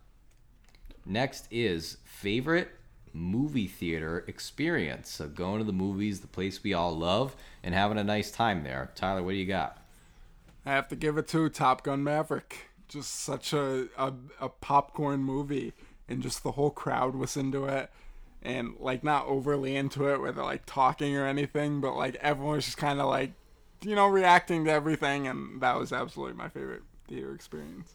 [1.07, 2.71] Next is favorite
[3.15, 5.09] movie theater experience.
[5.09, 8.65] So going to the movies, the place we all love, and having a nice time
[8.65, 8.91] there.
[8.95, 9.79] Tyler, what do you got?
[10.67, 12.71] I have to give it to Top Gun Maverick.
[12.89, 15.73] Just such a, a, a popcorn movie,
[16.09, 17.91] and just the whole crowd was into it,
[18.43, 22.57] and like not overly into it, where they're like talking or anything, but like everyone
[22.57, 23.33] was just kind of like,
[23.83, 27.95] you know, reacting to everything, and that was absolutely my favorite theater experience.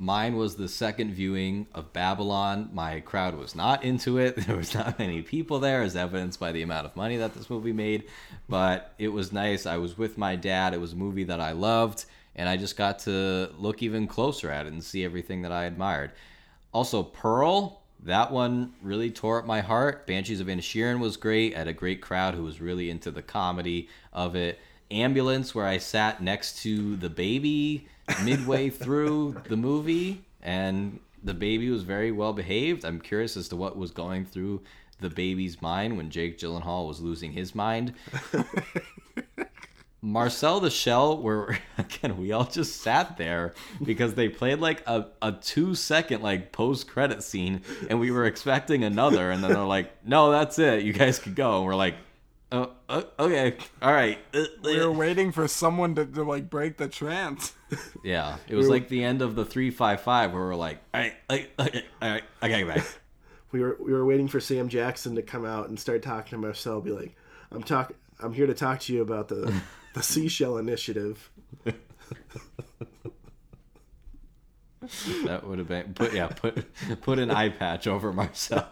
[0.00, 2.70] Mine was the second viewing of Babylon.
[2.72, 4.36] My crowd was not into it.
[4.46, 7.50] There was not many people there, as evidenced by the amount of money that this
[7.50, 8.04] movie made.
[8.48, 9.66] But it was nice.
[9.66, 10.72] I was with my dad.
[10.72, 12.04] It was a movie that I loved,
[12.36, 15.64] and I just got to look even closer at it and see everything that I
[15.64, 16.12] admired.
[16.72, 20.06] Also, Pearl, that one really tore up my heart.
[20.06, 21.56] Banshees of Inisherin was great.
[21.56, 24.60] I had a great crowd who was really into the comedy of it.
[24.90, 27.86] Ambulance, where I sat next to the baby
[28.22, 32.84] midway through the movie, and the baby was very well behaved.
[32.84, 34.62] I'm curious as to what was going through
[35.00, 37.94] the baby's mind when Jake Gyllenhaal was losing his mind.
[40.00, 45.06] Marcel the Shell, where again we all just sat there because they played like a,
[45.20, 49.64] a two second like post credit scene and we were expecting another and then they're
[49.64, 51.58] like, no, that's it, you guys could go.
[51.58, 51.96] And we're like,
[52.52, 54.18] oh, uh, okay, all right.
[54.62, 57.54] We were waiting for someone to, to like break the trance.
[58.02, 61.02] Yeah, it was like the end of the three five five where we're like, all
[61.02, 62.82] right, like, okay, all right, okay, back.
[63.52, 66.38] We were we were waiting for Sam Jackson to come out and start talking to
[66.38, 66.80] Marcel.
[66.80, 67.16] Be like,
[67.50, 67.92] I'm talk.
[68.20, 69.52] I'm here to talk to you about the
[69.94, 71.30] the Seashell Initiative.
[75.24, 76.66] That would have been put yeah put
[77.02, 78.68] put an eye patch over Marcel.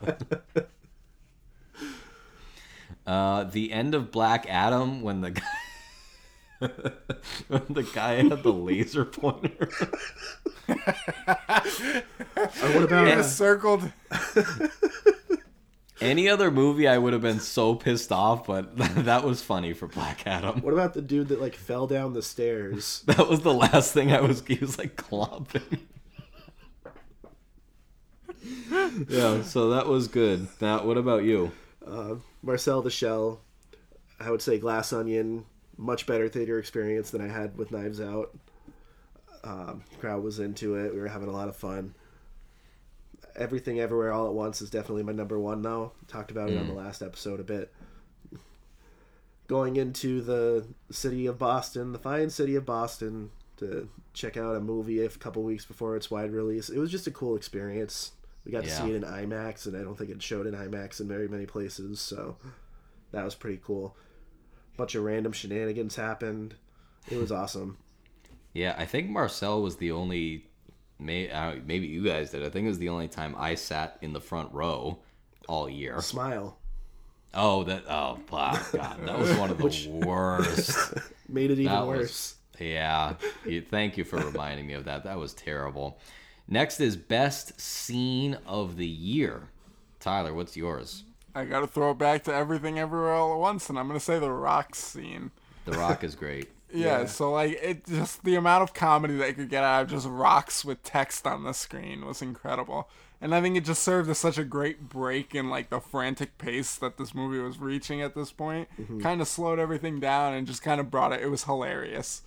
[3.06, 5.42] Uh, the end of Black Adam when the guy
[7.48, 9.70] when the guy had the laser pointer.
[10.68, 10.74] Or
[12.74, 13.92] what about Yeah, uh, circled.
[16.00, 19.86] Any other movie, I would have been so pissed off, but that was funny for
[19.86, 20.60] Black Adam.
[20.60, 23.02] what about the dude that like fell down the stairs?
[23.06, 24.42] That was the last thing I was.
[24.46, 25.78] He was like clomping.
[29.08, 30.48] yeah, so that was good.
[30.60, 31.52] Now, what about you?
[31.86, 33.40] Uh, Marcel the Shell.
[34.18, 35.44] I would say Glass Onion.
[35.76, 38.36] Much better theater experience than I had with Knives Out.
[39.44, 40.94] Um, crowd was into it.
[40.94, 41.94] We were having a lot of fun.
[43.36, 45.92] Everything Everywhere All at Once is definitely my number one though.
[46.08, 47.72] Talked about it on the last episode a bit.
[49.46, 54.60] Going into the city of Boston, the fine city of Boston, to check out a
[54.60, 56.68] movie a couple weeks before its wide release.
[56.68, 58.12] It was just a cool experience.
[58.46, 61.00] We got to see it in IMAX, and I don't think it showed in IMAX
[61.00, 62.36] in very many places, so
[63.10, 63.96] that was pretty cool.
[64.74, 66.54] A bunch of random shenanigans happened.
[67.10, 67.76] It was awesome.
[68.52, 70.46] Yeah, I think Marcel was the only.
[70.98, 72.42] May, uh, maybe you guys did.
[72.44, 75.00] I think it was the only time I sat in the front row
[75.48, 76.00] all year.
[76.00, 76.56] Smile
[77.34, 77.82] Oh, that.
[77.88, 80.94] Oh, God, that was one of the worst.
[81.28, 82.34] made it even That was- worse.
[82.58, 83.14] Yeah.
[83.70, 85.04] Thank you for reminding me of that.
[85.04, 85.98] That was terrible.
[86.48, 89.48] Next is best scene of the year.
[90.00, 91.04] Tyler, what's yours?
[91.34, 94.18] I gotta throw it back to everything everywhere all at once, and I'm gonna say
[94.18, 95.32] the rock scene.
[95.64, 96.48] The Rock is great.
[96.72, 97.06] Yeah, Yeah.
[97.06, 100.06] so like it just the amount of comedy that they could get out of just
[100.06, 102.88] rocks with text on the screen was incredible.
[103.20, 106.38] And I think it just served as such a great break in like the frantic
[106.38, 108.68] pace that this movie was reaching at this point.
[108.80, 109.00] Mm-hmm.
[109.00, 111.22] Kind of slowed everything down and just kind of brought it.
[111.22, 112.22] It was hilarious.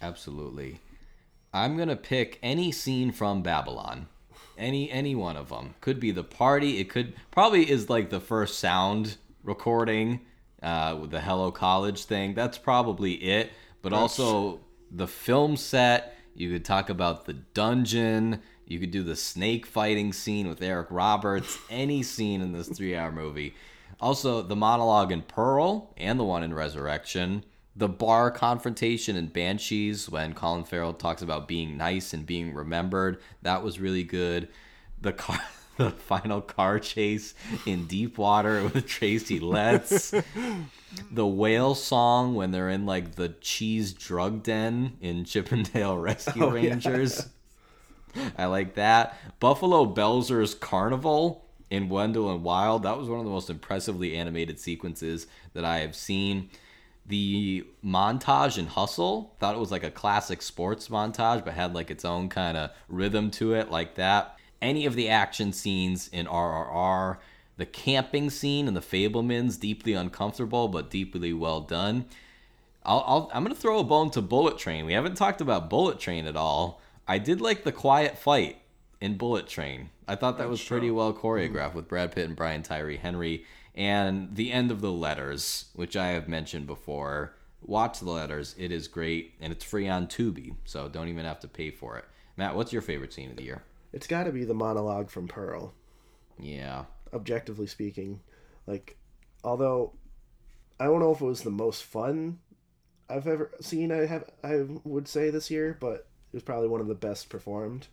[0.00, 0.80] Absolutely.
[1.54, 4.08] I'm gonna pick any scene from Babylon,
[4.58, 5.76] any any one of them.
[5.80, 6.80] Could be the party.
[6.80, 10.22] It could probably is like the first sound recording
[10.64, 12.34] uh, with the Hello College thing.
[12.34, 13.52] That's probably it.
[13.82, 16.16] But also the film set.
[16.34, 18.40] You could talk about the dungeon.
[18.66, 21.56] You could do the snake fighting scene with Eric Roberts.
[21.70, 23.54] Any scene in this three-hour movie.
[24.00, 27.44] Also, the monologue in Pearl and the one in Resurrection.
[27.76, 33.20] The bar confrontation in Banshees when Colin Farrell talks about being nice and being remembered.
[33.42, 34.48] That was really good.
[35.00, 35.40] The car,
[35.76, 37.34] the final car chase
[37.66, 40.14] in Deepwater with Tracy Letts.
[41.10, 45.98] the whale song when they're in like the cheese drug den in Chip 'n Dale
[45.98, 46.70] Rescue Oh, yeah.
[46.70, 47.28] Rangers.
[48.38, 49.18] I like that.
[49.40, 52.84] Buffalo Belzer's Carnival in Wendell and Wild.
[52.84, 56.50] That was one of the most impressively animated sequences that I have seen.
[57.06, 61.90] The montage and Hustle, thought it was like a classic sports montage, but had like
[61.90, 64.38] its own kind of rhythm to it, like that.
[64.62, 67.18] Any of the action scenes in RRR,
[67.56, 72.06] the camping scene in The Fabelmans, deeply uncomfortable but deeply well done.
[72.84, 74.84] I'll, I'll, I'm gonna throw a bone to Bullet Train.
[74.84, 76.80] We haven't talked about Bullet Train at all.
[77.06, 78.58] I did like the quiet fight
[79.00, 79.90] in Bullet Train.
[80.06, 81.76] I thought that was pretty well choreographed mm-hmm.
[81.76, 83.44] with Brad Pitt and Brian Tyree Henry.
[83.74, 87.34] And the end of the letters, which I have mentioned before.
[87.60, 91.40] Watch the letters; it is great, and it's free on Tubi, so don't even have
[91.40, 92.04] to pay for it.
[92.36, 93.62] Matt, what's your favorite scene of the year?
[93.92, 95.72] It's got to be the monologue from Pearl.
[96.38, 98.20] Yeah, objectively speaking.
[98.66, 98.98] Like,
[99.42, 99.92] although
[100.78, 102.38] I don't know if it was the most fun
[103.08, 103.92] I've ever seen.
[103.92, 107.28] I have I would say this year, but it was probably one of the best
[107.28, 107.86] performed.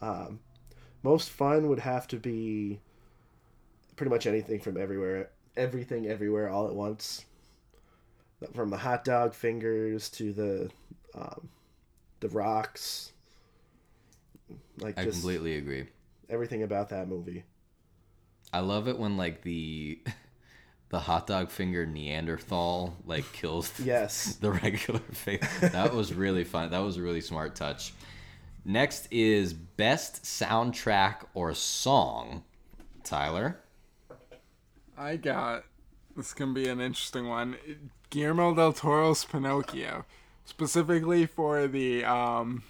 [0.00, 0.40] Um,
[1.02, 2.80] most fun would have to be
[3.96, 7.24] pretty much anything from everywhere, everything everywhere all at once.
[8.54, 10.70] From the hot dog fingers to the
[11.14, 11.48] um,
[12.20, 13.12] the rocks.
[14.78, 15.86] Like I completely agree.
[16.28, 17.44] everything about that movie.
[18.52, 20.00] I love it when like the
[20.88, 24.34] the hot dog finger Neanderthal like kills Yes.
[24.36, 25.40] the regular face.
[25.60, 26.70] That was really fun.
[26.70, 27.94] That was a really smart touch.
[28.64, 32.42] Next is best soundtrack or song.
[33.04, 33.60] Tyler.
[34.96, 35.64] I got
[36.16, 37.56] this can be an interesting one.
[38.10, 40.04] Guillermo del Toro's Pinocchio,
[40.44, 42.62] specifically for the um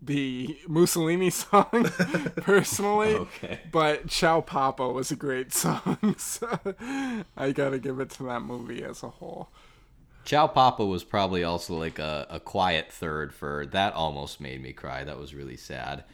[0.00, 1.90] the Mussolini song
[2.36, 3.14] personally.
[3.24, 3.60] Okay.
[3.72, 6.58] But Ciao Papa was a great song, so
[7.36, 9.48] I gotta give it to that movie as a whole.
[10.24, 14.72] Ciao Papa was probably also like a, a quiet third for that almost made me
[14.72, 15.04] cry.
[15.04, 16.04] That was really sad.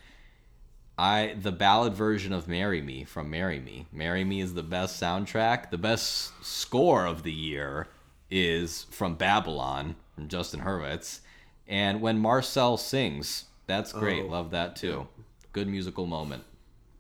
[1.01, 3.87] I the ballad version of Marry Me from Marry Me.
[3.91, 5.71] Marry Me is the best soundtrack.
[5.71, 7.89] The best score of the year
[8.31, 11.21] is from Babylon from Justin Hurwitz.
[11.67, 14.25] And when Marcel sings, that's great.
[14.25, 14.27] Oh.
[14.27, 15.09] Love that too.
[15.55, 16.45] Good musical moment.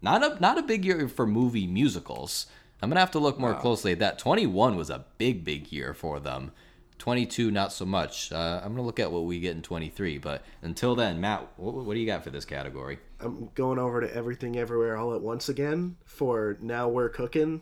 [0.00, 2.46] Not a not a big year for movie musicals.
[2.80, 4.18] I'm gonna have to look more closely at that.
[4.18, 6.52] 21 was a big big year for them.
[6.96, 8.32] 22 not so much.
[8.32, 10.16] Uh, I'm gonna look at what we get in 23.
[10.16, 12.98] But until then, Matt, what, what do you got for this category?
[13.20, 17.60] I'm going over to Everything Everywhere All at Once again for Now We're Cooking,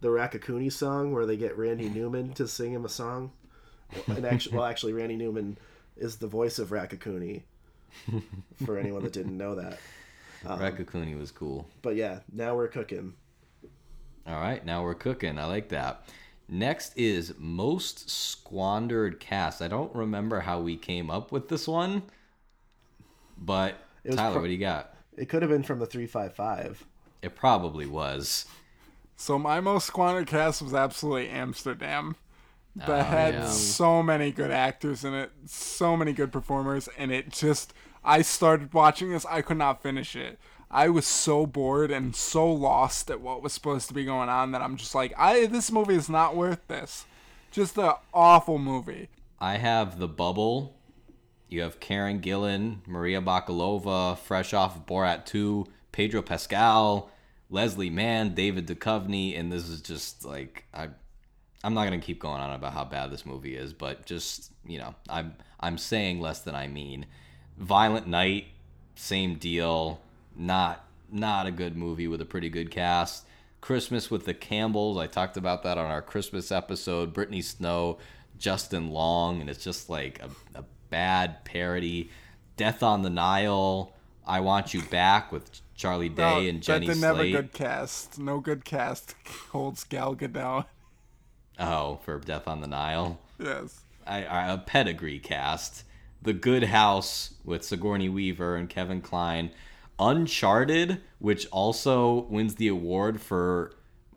[0.00, 3.32] the Raccacoonie song where they get Randy Newman to sing him a song.
[4.06, 5.56] And actually, well, actually, Randy Newman
[5.96, 7.42] is the voice of Raccacoonie.
[8.66, 9.78] For anyone that didn't know that,
[10.44, 11.66] Um, Raccacoonie was cool.
[11.82, 13.14] but yeah, Now We're Cooking.
[14.26, 15.38] All right, now we're cooking.
[15.38, 16.06] I like that.
[16.50, 19.62] Next is most squandered cast.
[19.62, 22.02] I don't remember how we came up with this one,
[23.38, 23.76] but
[24.08, 24.94] was Tyler, pro- what do you got?
[25.16, 26.84] It could have been from the 355.
[27.22, 28.46] It probably was.
[29.16, 32.16] So my most squandered cast was absolutely Amsterdam.
[32.76, 33.46] That Oh, had yeah.
[33.48, 37.72] so many good actors in it, so many good performers, and it just
[38.04, 40.38] I started watching this, I could not finish it.
[40.70, 44.52] I was so bored and so lost at what was supposed to be going on
[44.52, 47.06] that I'm just like, I this movie is not worth this.
[47.50, 49.08] Just an awful movie.
[49.40, 50.76] I have the bubble.
[51.48, 57.10] You have Karen Gillan, Maria Bakalova, fresh off of Borat 2, Pedro Pascal,
[57.50, 60.88] Leslie Mann, David Duchovny, and this is just like I
[61.64, 64.78] I'm not gonna keep going on about how bad this movie is, but just you
[64.78, 67.06] know, I'm I'm saying less than I mean.
[67.56, 68.46] Violent Night,
[68.94, 70.00] same deal.
[70.36, 73.24] Not not a good movie with a pretty good cast.
[73.60, 77.12] Christmas with the Campbells, I talked about that on our Christmas episode.
[77.12, 77.98] Brittany Snow,
[78.38, 82.10] Justin Long, and it's just like a, a bad parody.
[82.56, 83.92] Death on the Nile,
[84.26, 87.52] I Want You Back with Charlie Day No, and Jenny that didn't have a good
[87.52, 88.18] cast.
[88.18, 89.14] No good cast
[89.50, 90.66] holds Gal Gadot.
[91.58, 93.18] Oh, for Death on the Nile.
[93.38, 93.80] Yes.
[94.06, 95.84] I, I, a pedigree cast.
[96.20, 99.50] The Good House with Sigourney Weaver and Kevin Kline.
[100.00, 103.72] Uncharted, which also wins the award for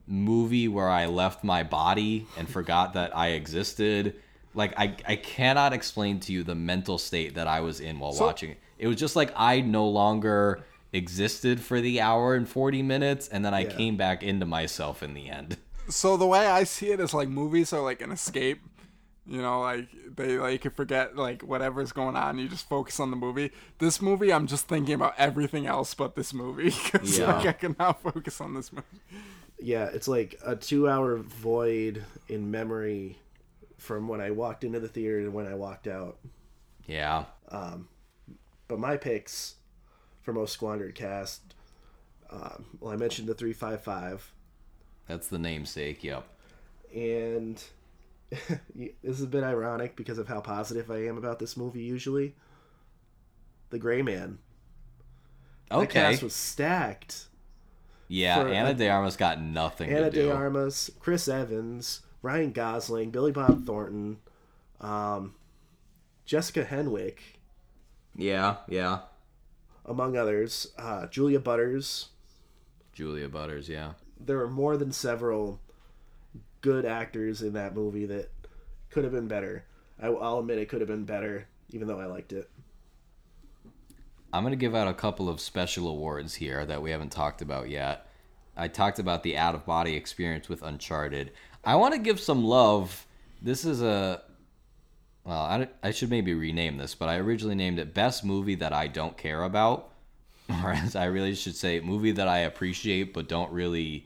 [0.08, 4.16] movie where I left my body and forgot that I existed.
[4.54, 8.14] Like I, I cannot explain to you the mental state that I was in while
[8.14, 8.58] So- watching it.
[8.78, 10.62] It was just like I no longer
[10.94, 13.74] existed for the hour and 40 minutes and then I Yeah.
[13.76, 15.58] came back into myself in the end.
[15.90, 18.62] so the way I see it is like movies are like an escape.
[19.28, 23.12] You know, like they like you forget like whatever's going on, you just focus on
[23.12, 23.52] the movie.
[23.78, 27.36] This movie, I'm just thinking about everything else but this movie because Yeah.
[27.38, 28.88] like I cannot focus on this movie.
[29.60, 33.20] Yeah, it's like a two-hour void in memory
[33.82, 36.20] from when I walked into the theater to when I walked out.
[36.86, 37.26] Yeah.
[37.50, 39.56] But my picks
[40.22, 41.56] for most squandered cast,
[42.30, 44.32] um, well, I mentioned the 355,
[45.08, 46.04] That's the namesake.
[46.04, 46.24] Yep.
[46.96, 47.62] and
[48.76, 52.36] this is a bit ironic because of how positive I am about this movie usually.
[53.72, 54.38] The Gray Man.
[55.70, 55.88] The Okay.
[56.12, 57.26] cast was stacked.
[58.08, 60.28] Yeah, for- Ana de Armas got nothing Ana to do.
[60.28, 64.18] De Armas, Chris Evans, Ryan Gosling, Billy Bob Thornton,
[64.80, 65.34] um,
[66.26, 67.18] Jessica Henwick,
[68.16, 69.00] Yeah, yeah.
[69.86, 70.68] among others.
[70.78, 72.10] Uh, Julia Butters.
[72.94, 73.94] Julia Butters, yeah.
[74.20, 75.60] There were more than several
[76.62, 78.30] good actors in that movie that
[78.92, 79.66] could have been better.
[80.02, 82.50] I, I'll admit it could have been better, even though I liked it.
[84.34, 87.42] I'm going to give out a couple of special awards here that we haven't talked
[87.42, 88.08] about yet.
[88.56, 91.32] I talked about the out of body experience with Uncharted.
[91.64, 93.06] I want to give some love.
[93.42, 94.22] This is a.
[95.24, 98.74] Well, I, I should maybe rename this, but I originally named it Best Movie That
[98.74, 99.90] I Don't Care About.
[100.64, 104.06] Or as I really should say, movie that I appreciate but don't really.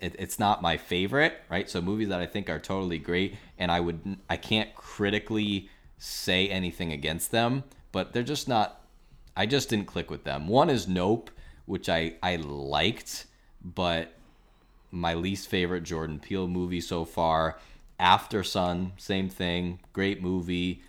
[0.00, 1.70] It, it's not my favorite, right?
[1.70, 5.68] So movies that I think are totally great, and I would I can't critically
[5.98, 7.62] say anything against them,
[7.92, 8.80] but they're just not
[9.36, 10.48] I just didn't click with them.
[10.48, 11.30] One is Nope,
[11.66, 13.26] which I I liked,
[13.62, 14.12] but
[14.90, 17.58] my least favorite Jordan Peele movie so far.
[17.98, 20.82] Aftersun, same thing, great movie.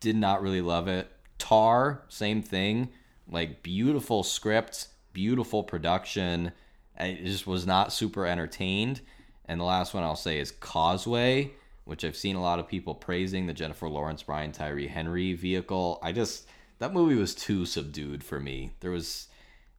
[0.00, 1.10] Did not really love it.
[1.38, 2.90] Tar, same thing,
[3.28, 6.52] like beautiful script, beautiful production.
[6.98, 9.00] I just was not super entertained.
[9.44, 11.52] And the last one I'll say is Causeway,
[11.84, 15.98] which I've seen a lot of people praising the Jennifer Lawrence, Brian Tyree Henry vehicle.
[16.02, 18.72] I just that movie was too subdued for me.
[18.80, 19.28] There was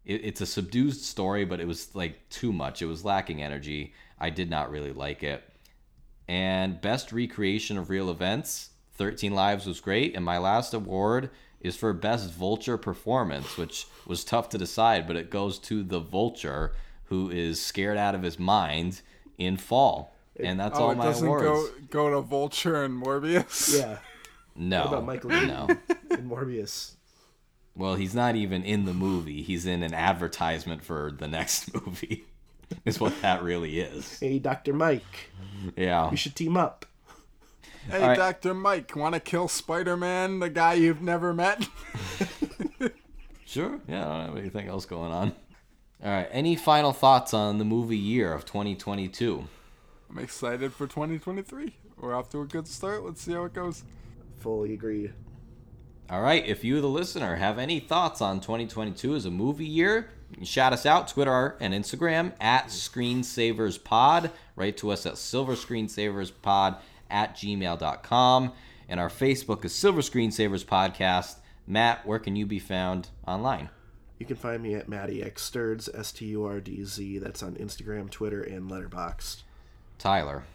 [0.08, 2.82] it, it's a subdued story, but it was like too much.
[2.82, 3.94] It was lacking energy.
[4.20, 5.44] I did not really like it.
[6.28, 10.16] And best recreation of real events, 13 Lives was great.
[10.16, 11.30] And my last award
[11.62, 16.00] is for best vulture performance, which was tough to decide, but it goes to the
[16.00, 16.74] vulture
[17.06, 19.02] who is scared out of his mind
[19.38, 20.14] in fall.
[20.40, 21.44] And that's oh, all it my doesn't awards.
[21.44, 23.80] go go to Vulture and Morbius.
[23.80, 23.98] Yeah.
[24.56, 24.82] no.
[24.82, 25.68] What about Michael No.
[26.12, 26.97] and Morbius?
[27.78, 29.42] Well, he's not even in the movie.
[29.44, 32.26] He's in an advertisement for the next movie.
[32.86, 34.20] is what that really is.
[34.20, 34.74] Hey, Dr.
[34.74, 35.32] Mike,
[35.76, 36.10] Yeah.
[36.10, 36.86] we should team up.
[37.90, 38.18] Hey, All right.
[38.18, 41.68] Doctor Mike, want to kill Spider Man, the guy you've never met?
[43.46, 43.80] Sure.
[43.88, 45.32] Yeah, I don't have anything else going on.
[46.04, 46.28] All right.
[46.32, 49.48] Any final thoughts on the movie year of 2022?
[50.10, 51.74] I'm excited for 2023.
[51.98, 53.06] We're off to a good start.
[53.06, 53.84] Let's see how it goes.
[54.40, 55.12] Fully agree.
[56.10, 56.46] All right.
[56.46, 60.10] If you, the listener, have any thoughts on 2022 as a movie year,
[60.42, 64.32] shout us out Twitter and Instagram at ScreensaversPod.
[64.56, 66.78] Write to us at SilverScreensaversPod
[67.10, 68.54] at gmail.com.
[68.90, 71.36] And our Facebook is Silver Screensavers Podcast.
[71.68, 73.70] Matt, where can you be found online?
[74.18, 77.20] You can find me at Matty X Sturdz, S T U R D Z.
[77.20, 79.44] That's on Instagram, Twitter, and Letterboxd.
[80.00, 80.46] Tyler.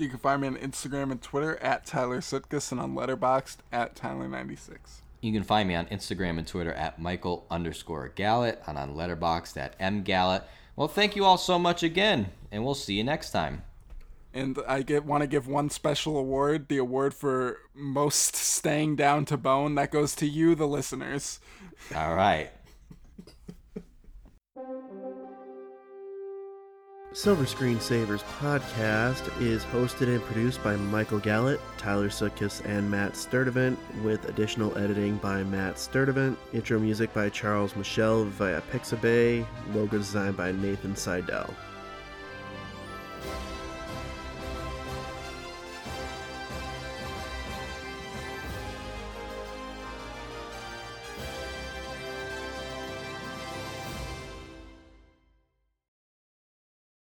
[0.00, 3.94] You can find me on Instagram and Twitter at Tyler Sitkus and on Letterboxd at
[3.94, 4.78] Tyler96.
[5.20, 9.58] You can find me on Instagram and Twitter at Michael underscore Gallet and on Letterboxd
[9.58, 10.42] at M Gallet.
[10.74, 13.62] Well, thank you all so much again, and we'll see you next time.
[14.32, 19.26] And I get want to give one special award, the award for most staying down
[19.26, 19.74] to bone.
[19.74, 21.40] That goes to you, the listeners.
[21.94, 22.50] All right.
[27.12, 33.14] Silver Screen Savers podcast is hosted and produced by Michael Gallant, Tyler Sutkus, and Matt
[33.14, 36.36] Sturdivant, with additional editing by Matt Sturdivant.
[36.52, 39.44] Intro music by Charles Michelle via Pixabay.
[39.74, 41.52] Logo design by Nathan Seidel.